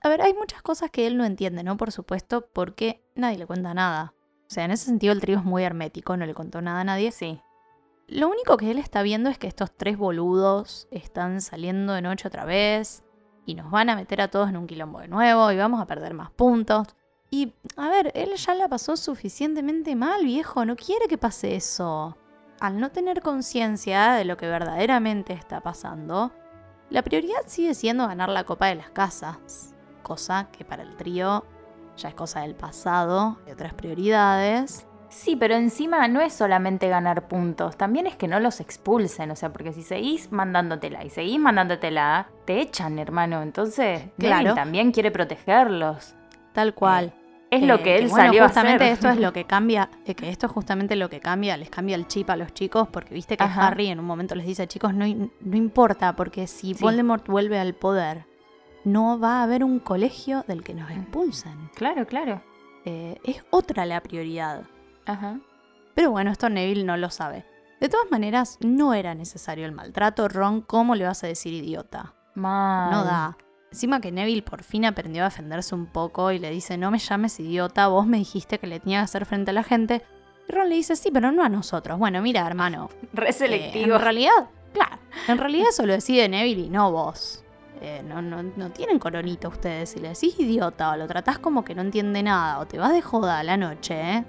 [0.00, 1.76] A ver, hay muchas cosas que él no entiende, ¿no?
[1.76, 4.14] Por supuesto, porque nadie le cuenta nada.
[4.48, 6.84] O sea, en ese sentido el trío es muy hermético, no le contó nada a
[6.84, 7.10] nadie.
[7.10, 7.40] Sí.
[8.06, 12.28] Lo único que él está viendo es que estos tres boludos están saliendo de noche
[12.28, 13.04] otra vez
[13.44, 15.86] y nos van a meter a todos en un quilombo de nuevo y vamos a
[15.86, 16.86] perder más puntos.
[17.30, 22.16] Y, a ver, él ya la pasó suficientemente mal, viejo, no quiere que pase eso.
[22.60, 26.32] Al no tener conciencia de lo que verdaderamente está pasando,
[26.90, 31.44] la prioridad sigue siendo ganar la Copa de las Casas, cosa que para el trío
[31.96, 34.86] ya es cosa del pasado, de otras prioridades.
[35.10, 39.36] Sí, pero encima no es solamente ganar puntos, también es que no los expulsen, o
[39.36, 43.42] sea, porque si seguís mandándotela y seguís mandándotela, te echan, hermano.
[43.42, 44.54] Entonces, Claro.
[44.54, 46.14] También quiere protegerlos.
[46.58, 47.12] Tal cual.
[47.52, 48.92] Es lo Eh, que él bueno, salió a justamente hacer.
[48.94, 51.94] esto es lo que cambia, eh, que esto es justamente lo que cambia, les cambia
[51.94, 53.68] el chip a los chicos, porque viste que Ajá.
[53.68, 56.82] Harry en un momento les dice, chicos, no, no importa, porque si Sí.
[56.82, 58.26] Voldemort vuelve al poder,
[58.84, 61.70] no va a haber un colegio del que nos expulsen.
[61.76, 62.42] Claro, claro.
[62.84, 64.64] Eh, es otra la prioridad.
[65.06, 65.38] Ajá.
[65.94, 67.44] Pero bueno, esto Neville no lo sabe.
[67.80, 70.26] De todas maneras, no era necesario el maltrato.
[70.28, 72.14] Ron, ¿cómo le vas a decir idiota?
[72.34, 72.90] Mal.
[72.90, 73.36] No da.
[73.70, 76.98] Encima que Neville por fin aprendió a defenderse un poco y le dice, no me
[76.98, 80.02] llames idiota, vos me dijiste que le tenía que hacer frente a la gente.
[80.48, 81.98] Y Ron le dice, sí, pero no a nosotros.
[81.98, 82.88] Bueno, mira, hermano.
[83.12, 87.44] Re eh, en realidad, claro, en realidad eso lo decide Neville y no vos.
[87.80, 89.90] Eh, no, no, no tienen coronita ustedes.
[89.90, 92.92] Si le decís idiota o lo tratás como que no entiende nada o te vas
[92.92, 94.24] de joda a la noche, ¿eh?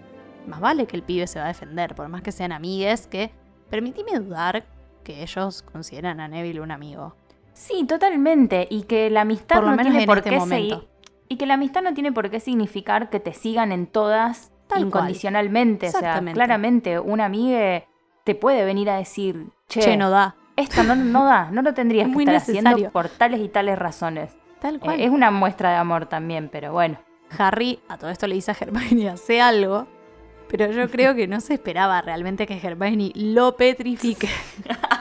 [0.46, 3.32] más vale que el pibe se va a defender, por más que sean amigues, que
[3.70, 4.66] permitime dudar
[5.04, 7.16] que ellos consideran a Neville un amigo.
[7.60, 8.68] Sí, totalmente.
[8.72, 10.76] Y que la amistad Por lo no menos tiene en por este qué momento.
[10.80, 10.90] seguir-
[11.28, 14.84] Y que la amistad no tiene por qué significar que te sigan en todas Tal
[14.84, 15.90] incondicionalmente.
[15.90, 17.84] O sea, claramente una amiga
[18.24, 20.36] te puede venir a decir, che, Che, no da.
[20.56, 22.70] esto no, no da, no lo tendrías que estar necesario.
[22.70, 24.38] haciendo por tales y tales razones.
[24.62, 25.00] Tal Eh, cual.
[25.02, 26.98] es una muestra de amor también, pero bueno.
[27.38, 29.86] Harry a todo esto le dice a Hermione, hace algo.
[30.48, 34.30] Pero yo creo que no se esperaba realmente que Hermione lo petrifique.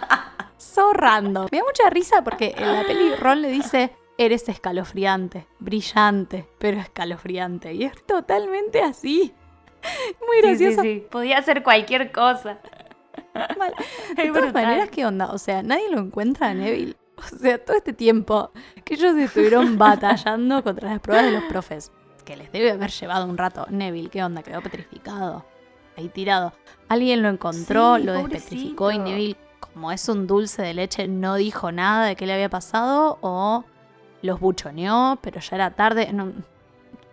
[0.75, 1.49] Zorrando.
[1.51, 6.79] Me da mucha risa porque en la peli Ron le dice, eres escalofriante, brillante, pero
[6.81, 7.73] escalofriante.
[7.75, 9.35] Y es totalmente así.
[10.27, 10.83] Muy Sí, sí, gracioso.
[10.83, 11.07] sí.
[11.11, 12.59] Podía hacer cualquier cosa.
[13.59, 13.75] Mal.
[14.17, 14.53] De Es todas brutal.
[14.65, 15.33] maneras, ¿qué onda?
[15.33, 16.97] O sea, nadie lo encuentra a Neville.
[17.17, 18.53] O sea, todo este tiempo
[18.85, 21.91] que ellos estuvieron batallando contra las pruebas de los profes,
[22.25, 23.67] que les debe haber llevado un rato.
[23.71, 24.43] Neville, ¿qué onda?
[24.43, 25.45] Quedó petrificado.
[25.97, 26.53] Ahí tirado.
[26.89, 28.99] Alguien lo encontró, Sí, lo despetrificó y.
[28.99, 29.37] Neville,
[29.79, 33.63] como es un dulce de leche, no dijo nada de qué le había pasado o
[34.23, 36.13] los buchoneó, pero ya era tarde.
[36.13, 36.33] No,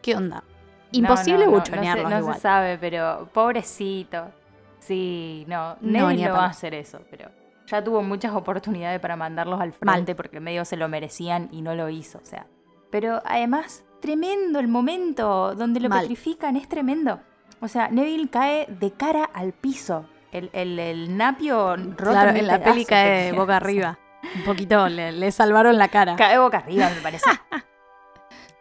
[0.02, 0.44] ¿Qué onda?
[0.92, 2.36] Imposible No, no, buchonearlos No, se, no igual.
[2.36, 4.32] se sabe, pero pobrecito.
[4.80, 7.30] Sí, no, a no va a hacer eso, pero
[7.68, 11.76] ya tuvo muchas oportunidades para mandarlos al frente porque medio se lo merecían y no
[11.76, 12.48] lo hizo, o sea.
[12.90, 16.02] Pero además, tremendo el momento donde lo Mal.
[16.02, 17.20] petrifican, es tremendo.
[17.62, 20.08] O sea, Neville cae de cara al piso.
[20.38, 23.98] El, el, el napio roto Claro, en la peli cae boca arriba.
[24.36, 26.16] Un poquito le, le salvaron la cara.
[26.16, 27.30] Cae boca arriba, me parece.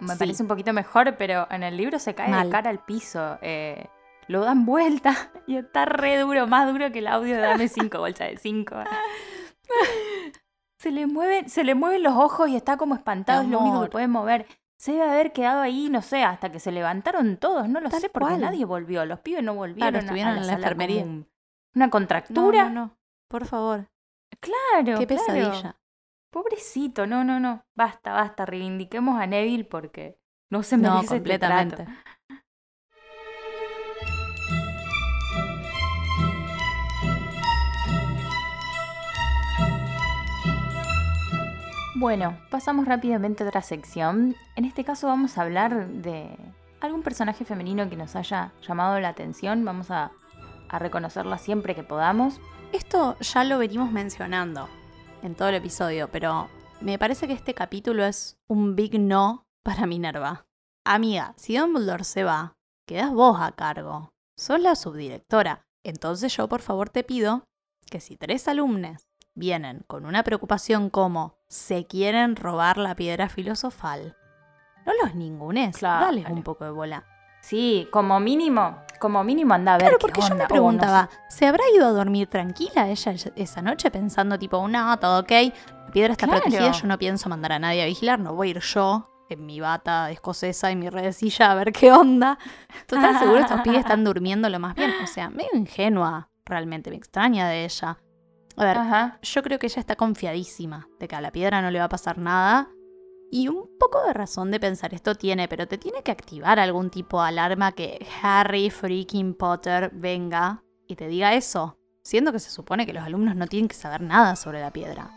[0.01, 0.19] Me Sí.
[0.19, 2.47] parece un poquito mejor, pero en el libro se cae Mal.
[2.49, 3.39] de cara al piso.
[3.41, 3.87] eh,
[4.27, 5.15] lo dan vuelta
[5.47, 8.75] y está re duro, más duro que el audio de Dame 5 bolsas de 5.
[10.79, 13.83] Se le, mueven, se le mueven los ojos y está como espantado, es lo único
[13.85, 14.47] que puede mover.
[14.77, 18.01] Se debe haber quedado ahí, no sé, hasta que se levantaron todos, no lo Tal
[18.03, 18.41] sé, porque cual.
[18.43, 19.07] nadie volvió.
[19.07, 19.95] Los pibes no volvieron.
[19.97, 21.03] a- estuvieron a la en la enfermería.
[21.03, 21.29] común.
[21.75, 22.65] Una No, contractura.
[22.69, 22.97] no, no.
[23.29, 23.89] Por favor.
[24.41, 25.25] Claro, Qué claro.
[25.27, 25.77] pesadilla.
[26.31, 27.65] Pobrecito, no, no, no.
[27.77, 28.45] Basta, basta.
[28.47, 30.19] Reivindiquemos a Neville porque
[30.51, 31.77] no se No, merece este trato.
[31.77, 31.87] completamente.
[41.97, 44.35] Bueno, pasamos rápidamente a otra sección.
[44.57, 46.37] En este caso vamos a hablar de
[46.81, 49.65] algún personaje femenino que nos haya llamado la atención.
[49.65, 50.11] Vamos a,
[50.75, 52.41] a reconocerla siempre que podamos.
[52.73, 54.69] Esto ya lo venimos mencionando
[55.23, 56.49] en todo el episodio, pero
[56.81, 60.47] me parece que este capítulo es un big no para Minerva.
[60.85, 62.55] Amiga, si Dumbledore se va,
[62.87, 64.11] quedas vos a cargo.
[64.37, 65.67] Sos la subdirectora.
[65.85, 67.45] Entonces yo por favor te pido
[67.91, 74.17] que si tres alumnos vienen con una preocupación como se quieren robar la piedra filosofal,
[74.87, 76.07] no los ningunes, Claro.
[76.07, 77.05] dales un poco de bola.
[77.41, 81.47] Sí, como mínimo, como mínimo anda a ver Claro, qué porque yo me preguntaba, ¿se
[81.47, 86.13] habrá ido a dormir tranquila ella esa noche pensando tipo, no, todo ok, la piedra
[86.13, 86.43] está Claro.
[86.43, 89.47] protegida, yo no pienso mandar a nadie a vigilar, no voy a ir yo en
[89.47, 92.39] mi bata escocesa y mi redecilla a ver qué onda?
[92.87, 94.95] Total, seguro estos pibes están durmiendo lo más bien.
[95.03, 97.99] O sea, medio ingenua, realmente, me extraña de ella.
[98.57, 99.19] A ver, Ajá.
[99.23, 101.89] yo creo que ella está confiadísima de que a la piedra no le va a
[101.89, 102.69] pasar nada
[103.37, 106.89] Y un poco de razón de pensar esto tiene, pero te tiene que activar algún
[106.89, 112.51] tipo de alarma que Harry freaking Potter venga y te diga eso, siendo que se
[112.51, 115.11] supone que los alumnos no tienen que saber nada sobre la piedra.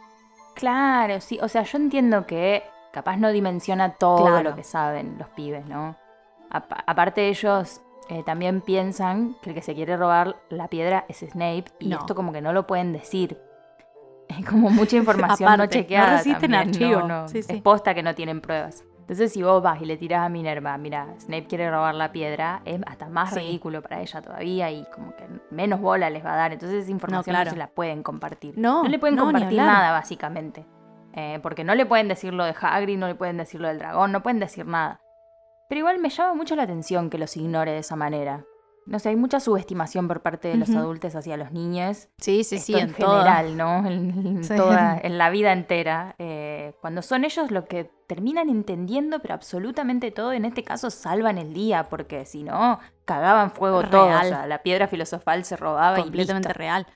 [0.55, 1.38] Claro, sí.
[1.43, 4.49] O sea, yo entiendo que capaz no dimensiona todo Claro.
[4.49, 5.95] lo que saben los pibes, ¿no?
[6.49, 11.18] Apa- aparte ellos eh, también piensan que el que se quiere robar la piedra es
[11.20, 11.99] Snape y No.
[11.99, 13.38] esto como que no lo pueden decir.
[14.28, 16.17] Es como mucha información no Aparte, no chequeada.
[16.17, 16.99] resisten también, archivo.
[17.01, 17.28] no, no.
[17.28, 17.55] Sí, sí.
[17.55, 18.84] Es posta que no tienen pruebas.
[19.01, 22.61] Entonces si vos vas y le tirás a Minerva, mira, Snape quiere robar la piedra,
[22.65, 23.39] es hasta más Sí.
[23.39, 26.51] ridículo para ella todavía y como que menos bola les va a dar.
[26.51, 27.51] Entonces esa información no, claro.
[27.51, 28.55] se la pueden compartir.
[28.57, 30.65] No, le pueden no, compartir nada, básicamente.
[31.13, 33.80] Eh, porque no le pueden decir lo de Hagrid, no le pueden decir lo del
[33.80, 34.99] dragón, no pueden decir nada.
[35.69, 38.43] Pero igual me llama mucho la atención que los ignore de esa manera.
[38.88, 42.07] No sé, hay mucha subestimación por parte de los adultos hacia los niños.
[42.19, 43.85] Sí, sí, sí, en, en general, ¿no?
[43.85, 44.55] En, en Sí.
[44.55, 46.15] toda- en la vida entera.
[46.19, 51.38] Eh, cuando son ellos los que terminan entendiendo, pero absolutamente todo, en este caso salvan
[51.38, 54.05] el día, porque si no, cagaban fuego todo.
[54.05, 54.29] O Real.
[54.29, 56.88] sea, la piedra filosofal se robaba completamente y real.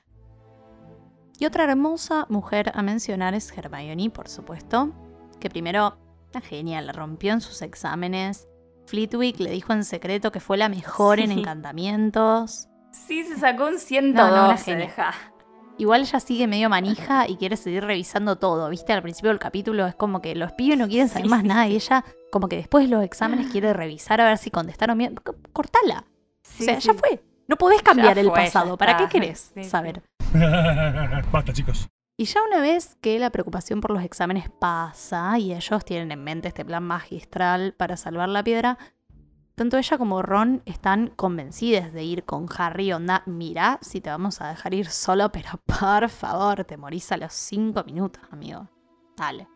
[1.38, 4.92] Y otra hermosa mujer a mencionar es Hermione, por supuesto,
[5.40, 5.96] que primero,
[6.32, 8.48] la genia, la rompió en sus exámenes.
[8.92, 12.68] Flitwick le dijo en secreto que fue la mejor en encantamientos.
[12.90, 14.36] Sí, se sacó un No, 112.
[14.36, 14.84] no, una genia.
[14.84, 15.14] deja.
[15.78, 18.92] Igual ella sigue medio manija y quiere seguir revisando todo, ¿viste?
[18.92, 21.48] Al principio del capítulo es como que los pibes no quieren saber Sí, más sí,
[21.48, 24.98] nada y ella como que después de los exámenes quiere revisar a ver si contestaron
[24.98, 25.14] bien.
[25.54, 26.04] Cortala.
[26.42, 26.88] Sí, o sea, sí.
[26.88, 27.22] ya fue.
[27.48, 28.76] No podés cambiar el fue, pasado.
[28.76, 30.02] ¿Para qué querés saber?
[31.32, 31.88] Basta, chicos.
[32.22, 36.22] Y ya una vez que la preocupación por los exámenes pasa y ellos tienen en
[36.22, 38.78] mente este plan magistral para salvar la piedra,
[39.56, 42.92] tanto ella como Ron están convencidas de ir con Harry.
[42.92, 47.16] Onda, mira si te vamos a dejar ir solo, pero por favor, te morís a
[47.16, 48.68] los cinco minutos, amigo.
[49.16, 49.48] Dale.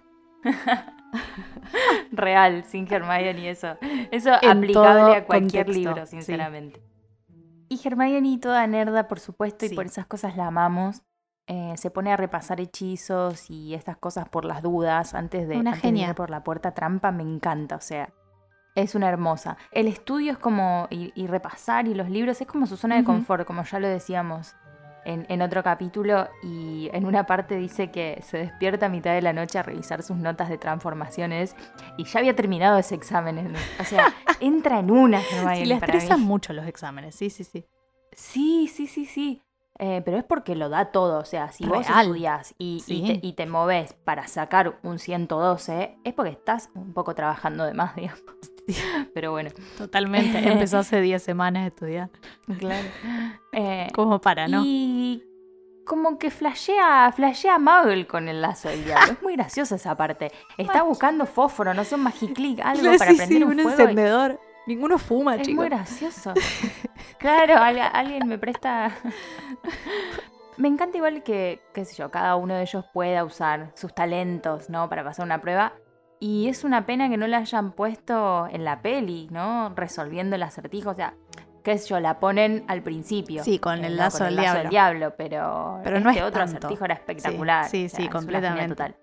[2.11, 3.77] Real, sin Hermione y eso.
[4.11, 6.17] Eso En aplicable a cualquier contexto, libro, sí.
[6.17, 6.83] sinceramente.
[7.69, 9.77] Y Hermione, toda nerda, por supuesto, y Sí.
[9.77, 11.03] por esas cosas la amamos.
[11.47, 15.71] Eh, se pone a repasar hechizos y estas cosas por las dudas antes de, Una
[15.71, 16.09] antes de genia.
[16.09, 17.13] ir por la puerta trampa.
[17.13, 18.11] Me encanta, o sea,
[18.75, 19.57] es una hermosa.
[19.71, 23.05] El estudio es como, y, y repasar y los libros es como su zona de
[23.05, 24.55] confort, como ya lo decíamos
[25.05, 26.29] en, en otro capítulo.
[26.43, 30.03] Y en una parte dice que se despierta a mitad de la noche a revisar
[30.03, 31.55] sus notas de transformaciones
[31.97, 33.55] y ya había terminado ese examen.
[33.81, 37.65] O sea, entra en una, Hermione, Sí, le estresan mucho los exámenes, sí, sí, sí.
[38.13, 39.43] Sí, sí, sí, sí.
[39.79, 41.19] Eh, pero es porque lo da todo.
[41.19, 45.99] O sea, si vos estudias y, y te, y te moves para sacar un 112,
[46.03, 48.23] es porque estás un poco trabajando de más, digamos.
[49.15, 50.39] Pero bueno, Totalmente.
[50.53, 52.11] Empezó hace 10 semanas a estudiar.
[52.59, 52.89] claro.
[53.53, 54.63] Eh, Como para, ¿no?
[54.67, 55.23] Y
[55.87, 59.13] como que flashea, flashea Muggle con el lazo del diablo.
[59.13, 60.31] Es muy graciosa esa parte.
[60.59, 63.71] Está buscando fósforo, no sé, un magiclick, algo para Sí, prender sí, un, un fuego.
[63.71, 64.41] y- encendedor.
[64.67, 65.57] Ninguno fuma, Es chicos.
[65.57, 66.35] muy gracioso.
[67.19, 68.91] Claro, al- alguien me presta.
[70.57, 74.71] me encanta igual que, qué sé yo, cada uno de ellos pueda usar sus talentos,
[74.71, 74.89] ¿no?
[74.89, 75.73] Para pasar una prueba.
[76.19, 79.73] Y es una pena que no la hayan puesto en la peli, ¿no?
[79.75, 80.91] Resolviendo el acertijo.
[80.91, 81.15] O sea,
[81.63, 83.45] qué sé yo, la ponen al principio.
[83.45, 84.05] Sí, con el ¿no?
[84.05, 84.71] lazo del diablo.
[84.71, 86.57] diablo, pero, Pero no este es otro tanto.
[86.57, 87.67] acertijo era espectacular.
[87.67, 88.69] Sí, sí, O sea, completamente.
[88.69, 88.97] total.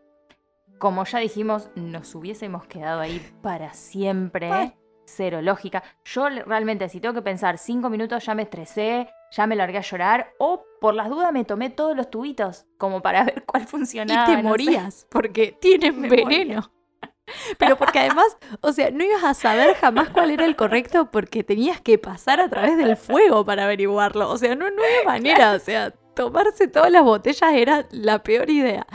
[0.80, 4.76] Como ya dijimos, nos hubiésemos quedado ahí para siempre.
[5.05, 5.84] Cero lógica.
[6.05, 9.81] Yo realmente, si tengo que pensar cinco minutos, ya me estresé, ya me largué a
[9.81, 10.31] llorar.
[10.39, 14.23] O por las dudas me tomé todos los tubitos como para ver cuál funcionaba.
[14.23, 14.47] y te no sé.
[14.49, 16.71] morías porque tienen Me veneno.
[17.57, 21.41] Pero porque además, o sea, no ibas a saber jamás cuál era el correcto porque
[21.43, 24.30] tenías que pasar a través del fuego para averiguarlo.
[24.30, 25.53] O sea, no, no había manera.
[25.53, 28.85] O sea, tomarse todas las botellas era la peor idea.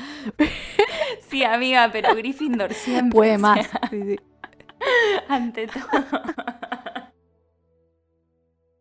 [1.28, 3.16] Sí, amiga, pero Gryffindor siempre.
[3.16, 3.66] Puede más.
[3.90, 4.20] Sí, sí.
[5.28, 5.84] ante todo.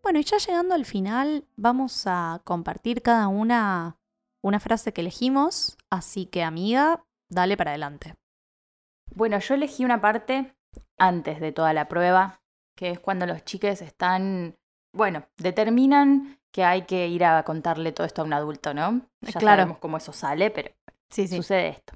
[0.04, 3.98] Bueno, y ya llegando al final, vamos a compartir cada una
[4.42, 5.78] una frase que elegimos.
[5.90, 8.16] Así que, amiga, dale para adelante.
[9.14, 10.56] Bueno, yo elegí una parte
[10.98, 12.40] antes de toda la prueba,
[12.76, 14.56] que es cuando los chiques están,
[14.94, 19.02] bueno, determinan que hay que ir a contarle todo esto a un adulto, ¿no?
[19.22, 19.62] Ya Claro.
[19.64, 20.72] sabemos cómo eso sale, pero
[21.10, 21.36] Sí, sí.
[21.38, 21.94] sucede esto.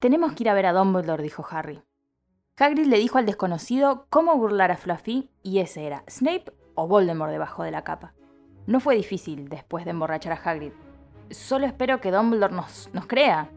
[0.00, 1.80] Tenemos que ir a ver a Dumbledore, dijo Harry.
[2.58, 7.30] Hagrid le dijo al desconocido cómo burlar a Fluffy y ese era Snape o Voldemort
[7.30, 8.14] debajo de la capa.
[8.66, 10.72] No fue difícil después de emborrachar a Hagrid.
[11.28, 13.50] Solo espero que Dumbledore nos, nos crea.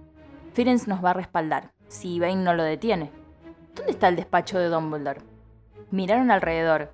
[0.51, 3.09] Firenze nos va a respaldar, si Bane no lo detiene.
[3.73, 5.21] ¿Dónde está el despacho de Dumbledore?
[5.91, 6.91] Miraron alrededor,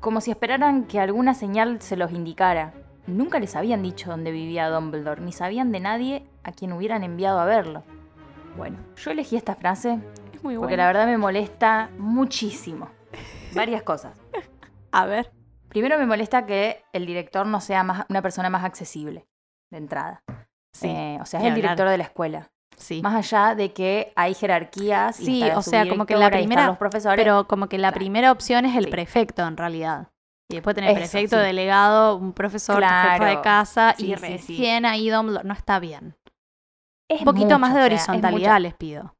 [0.00, 2.74] como si esperaran que alguna señal se los indicara.
[3.06, 7.40] Nunca les habían dicho dónde vivía Dumbledore, ni sabían de nadie a quien hubieran enviado
[7.40, 7.84] a verlo.
[8.58, 9.98] Bueno, yo elegí esta frase
[10.42, 12.88] Muy Porque la verdad me molesta muchísimo.
[13.54, 14.16] Varias cosas.
[14.92, 15.32] A ver.
[15.68, 19.26] Primero me molesta que el director no sea más, una persona más accesible
[19.70, 20.22] de entrada.
[20.72, 20.88] Sí.
[20.88, 21.62] Eh, o sea, es el hablar.
[21.62, 22.50] director de la escuela.
[22.76, 23.02] Sí.
[23.02, 25.20] Más allá de que hay jerarquías.
[25.20, 27.22] y Sí, está o sea, como que la primera- los profesores.
[27.22, 27.98] Pero como que la Claro.
[27.98, 28.90] primera opción es el Sí.
[28.90, 30.08] prefecto en realidad.
[30.50, 31.42] Y después tenés Eso, prefecto, sí.
[31.42, 33.42] delegado, un profesor, tu jefe de Claro.
[33.42, 35.10] casa Sí, y recién ahí.
[35.10, 36.14] No está bien.
[37.10, 39.14] es Un poquito mucho, más de o sea, es horizontalidad les pido.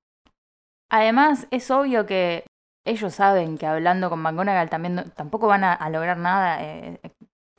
[0.91, 2.45] Además, es obvio que
[2.87, 6.63] ellos saben que hablando con McGonagall también no- tampoco van a, a lograr nada.
[6.65, 7.11] eh, eh,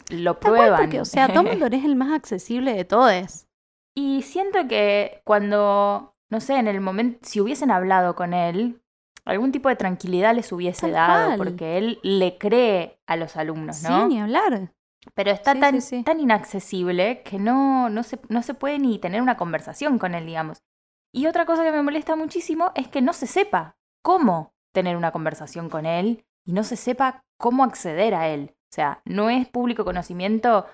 [0.10, 0.82] lo prueban.
[0.82, 3.46] porque, o sea, Dumbledore es el más accesible de todos.
[3.96, 8.82] Y siento que cuando, no sé, en el momento, si hubiesen hablado con él,
[9.26, 11.38] algún tipo de tranquilidad les hubiese Tal dado, cual.
[11.38, 14.02] porque él le cree a los alumnos, ¿no?
[14.02, 14.72] Sí, ni hablar.
[15.14, 16.04] Pero está Sí, tan, sí, sí.
[16.04, 20.26] tan inaccesible que no, no, se, no se puede ni tener una conversación con él,
[20.26, 20.60] digamos.
[21.14, 25.12] Y otra cosa que me molesta muchísimo es que no se sepa cómo tener una
[25.12, 28.52] conversación con él y no se sepa cómo acceder a él.
[28.72, 30.66] O sea, no es público conocimiento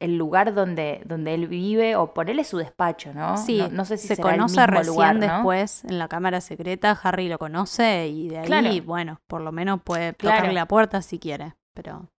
[0.00, 3.38] el lugar donde, donde él vive o ponerle su despacho, ¿no?
[3.38, 5.20] Sí, no, no sé si se será el conoce mismo recién lugar, ¿no?
[5.20, 6.98] después en la cámara secreta.
[7.02, 8.68] Harry lo conoce y de ahí, Claro.
[8.84, 10.36] bueno, por lo menos puede Claro.
[10.36, 11.54] tocarle la puerta si quiere.
[11.72, 12.10] Pero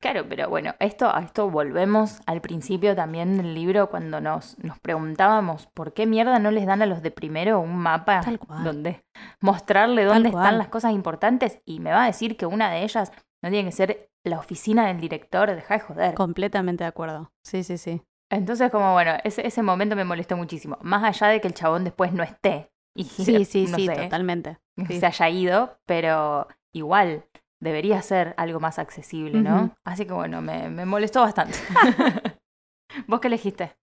[0.00, 4.78] Claro, pero bueno, esto, a esto volvemos al principio también del libro cuando nos, nos
[4.78, 8.62] preguntábamos por qué mierda no les dan a los de primero un mapa Tal cual.
[8.62, 9.04] donde
[9.40, 13.10] mostrarle dónde están las cosas importantes y me va a decir que una de ellas
[13.42, 16.14] no tiene que ser la oficina del director, deja de joder.
[16.14, 17.32] completamente de acuerdo.
[17.44, 18.00] Sí, sí, sí.
[18.30, 21.82] Entonces como bueno, ese, ese momento me molestó muchísimo, más allá de que el chabón
[21.84, 24.58] después no esté y Sí, sí, no sí, sé, totalmente.
[24.86, 25.00] Sí.
[25.00, 27.24] se haya ido, pero igual
[27.60, 29.74] debería ser algo más accesible, ¿no?
[29.84, 31.58] Así que bueno, me, me molestó bastante.
[33.06, 33.76] ¿Vos qué elegiste?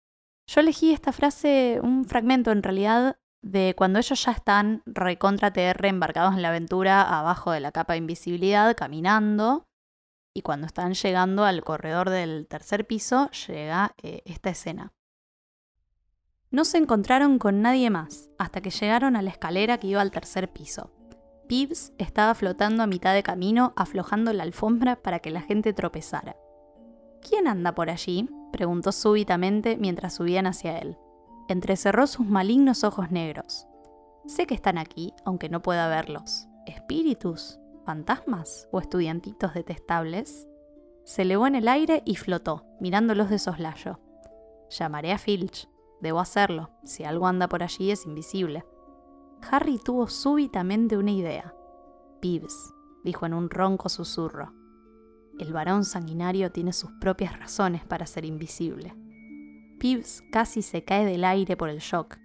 [0.48, 5.86] Yo elegí esta frase, un fragmento en realidad, de cuando ellos ya están recontra TR
[5.86, 9.68] embarcados en la aventura abajo de la capa de invisibilidad, caminando.
[10.34, 14.94] Y cuando están llegando al corredor del tercer piso, llega eh, esta escena.
[16.50, 20.12] No se encontraron con nadie más hasta que llegaron a la escalera que iba al
[20.12, 20.92] tercer piso.
[21.48, 26.36] Pibbs estaba flotando a mitad de camino, aflojando la alfombra para que la gente tropezara.
[27.22, 28.30] ¿Quién anda por allí?
[28.52, 30.98] preguntó súbitamente mientras subían hacia él.
[31.48, 33.68] Entrecerró sus malignos ojos negros.
[34.26, 36.48] Sé que están aquí, aunque no pueda verlos.
[36.66, 37.60] ¿Espíritus?
[37.86, 38.68] ¿Fantasmas?
[38.72, 40.48] ¿O estudiantitos detestables?
[41.04, 44.00] Se elevó en el aire y flotó, mirándolos de soslayo.
[44.70, 45.70] Llamaré a Filch.
[46.02, 46.72] Debo hacerlo.
[46.84, 48.66] Si algo anda por allí es invisible.
[49.52, 51.54] Harry tuvo súbitamente una idea.
[52.20, 52.74] Pibbs,
[53.04, 54.54] dijo en un ronco susurro.
[55.38, 58.96] El varón sanguinario tiene sus propias razones para ser invisible.
[59.80, 62.18] Pibbs casi se cae del aire por el shock.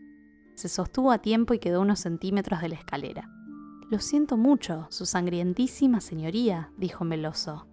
[0.54, 3.28] Se sostuvo a tiempo y quedó unos centímetros de la escalera.
[3.90, 7.66] Lo siento mucho, su sangrientísima señoría, dijo meloso.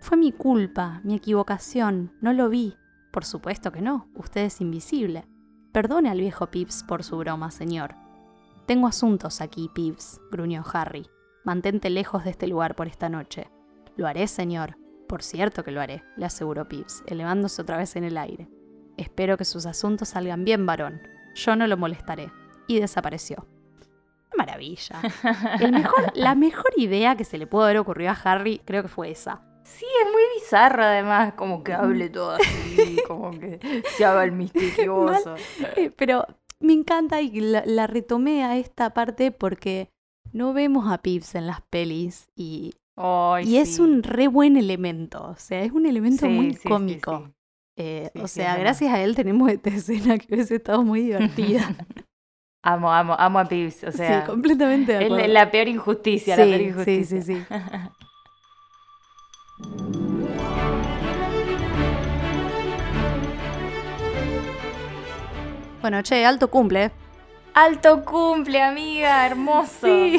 [0.00, 2.74] Fue mi culpa, mi equivocación, no lo vi.
[3.12, 5.24] Por supuesto que no, usted es invisible.
[5.70, 8.01] Perdone al viejo Pibbs por su broma, señor.
[8.66, 11.08] Tengo asuntos aquí, Pibbs, gruñó Harry.
[11.44, 13.50] Mantente lejos de este lugar por esta noche.
[13.96, 14.76] Lo haré, señor.
[15.08, 18.48] Por cierto que lo haré, le aseguró Pibbs, elevándose otra vez en el aire.
[18.96, 21.02] Espero que sus asuntos salgan bien, varón.
[21.34, 22.30] Yo no lo molestaré.
[22.68, 23.46] Y desapareció.
[24.30, 25.00] ¡Qué maravilla!
[25.60, 28.88] El mejor, la mejor idea que se le pudo haber ocurrido a Harry creo que
[28.88, 29.42] fue esa.
[29.64, 34.32] Sí, es muy bizarro además, como que hable todo así, como que se haga el
[34.32, 35.34] misterioso.
[35.76, 36.26] Eh, Pero
[36.62, 39.88] me encanta y la, la retomé a esta parte porque
[40.32, 42.74] no vemos a Pibbs en las pelis y,
[43.44, 45.22] y es un re buen elemento.
[45.24, 47.30] O sea, es un elemento Sí, muy sí, cómico.
[47.78, 51.74] Eh, o sea, es gracias a él tenemos esta escena que hubiese estado muy divertida.
[52.64, 55.26] Amo, amo, amo a Pibbs, o sea, sí, completamente de es acuerdo.
[55.26, 57.20] la, la peor injusticia, la peor injusticia.
[57.20, 60.21] sí, sí, sí.
[65.82, 66.92] Bueno, che, alto cumple.
[67.54, 69.88] Alto cumple, amiga, hermoso.
[69.88, 70.16] Sí.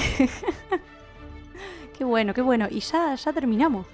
[1.98, 2.68] qué bueno, qué bueno.
[2.70, 3.88] Y ya, ya terminamos.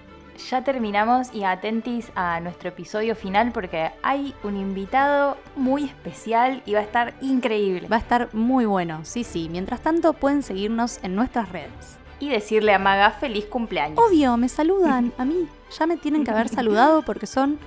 [0.49, 6.73] Ya terminamos y atentis a nuestro episodio final porque hay un invitado muy especial y
[6.73, 7.87] va a estar increíble.
[7.87, 9.01] Va a estar muy bueno.
[9.03, 9.47] Sí, sí.
[9.51, 11.99] Mientras tanto, pueden seguirnos en nuestras redes.
[12.19, 13.99] Y decirle a Maga feliz cumpleaños.
[13.99, 15.47] Obvio, me saludan a mí.
[15.77, 17.59] Ya me tienen que haber saludado porque son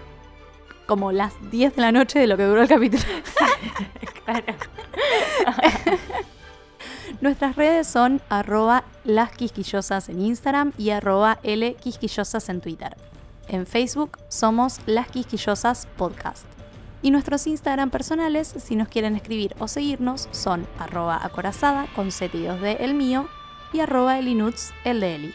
[0.87, 3.03] como las 10 de la noche de lo que duró el capítulo.
[4.25, 4.45] Claro.
[7.21, 12.97] Nuestras redes son arroba las quisquillosas en Instagram y arroba L quisquillosas en Twitter.
[13.49, 16.47] En Facebook somos Las Quisquillosas Podcast.
[17.03, 22.37] Y nuestros Instagram personales, si nos quieren escribir o seguirnos, son arroba acorazada con Z
[22.37, 23.29] y 2D el mío
[23.73, 25.35] y arroba elinuts el de Eli.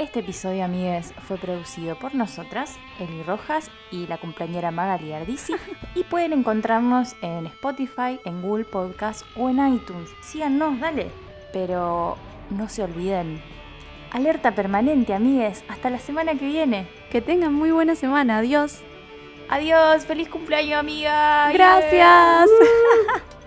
[0.00, 5.52] Este episodio, amigues, fue producido por nosotras, Eli Rojas y la cumpleañera Magali Ardisi.
[5.94, 10.08] y pueden encontrarnos en Spotify, en Google Podcast o en iTunes.
[10.22, 11.10] Síganos, dale.
[11.52, 12.16] Pero
[12.48, 13.42] no se olviden.
[14.10, 15.64] Alerta permanente, amigues.
[15.68, 16.88] Hasta la semana que viene.
[17.10, 18.38] Que tengan muy buena semana.
[18.38, 18.80] Adiós.
[19.50, 21.52] Adiós, feliz cumpleaños, amiga.
[21.52, 22.48] Gracias.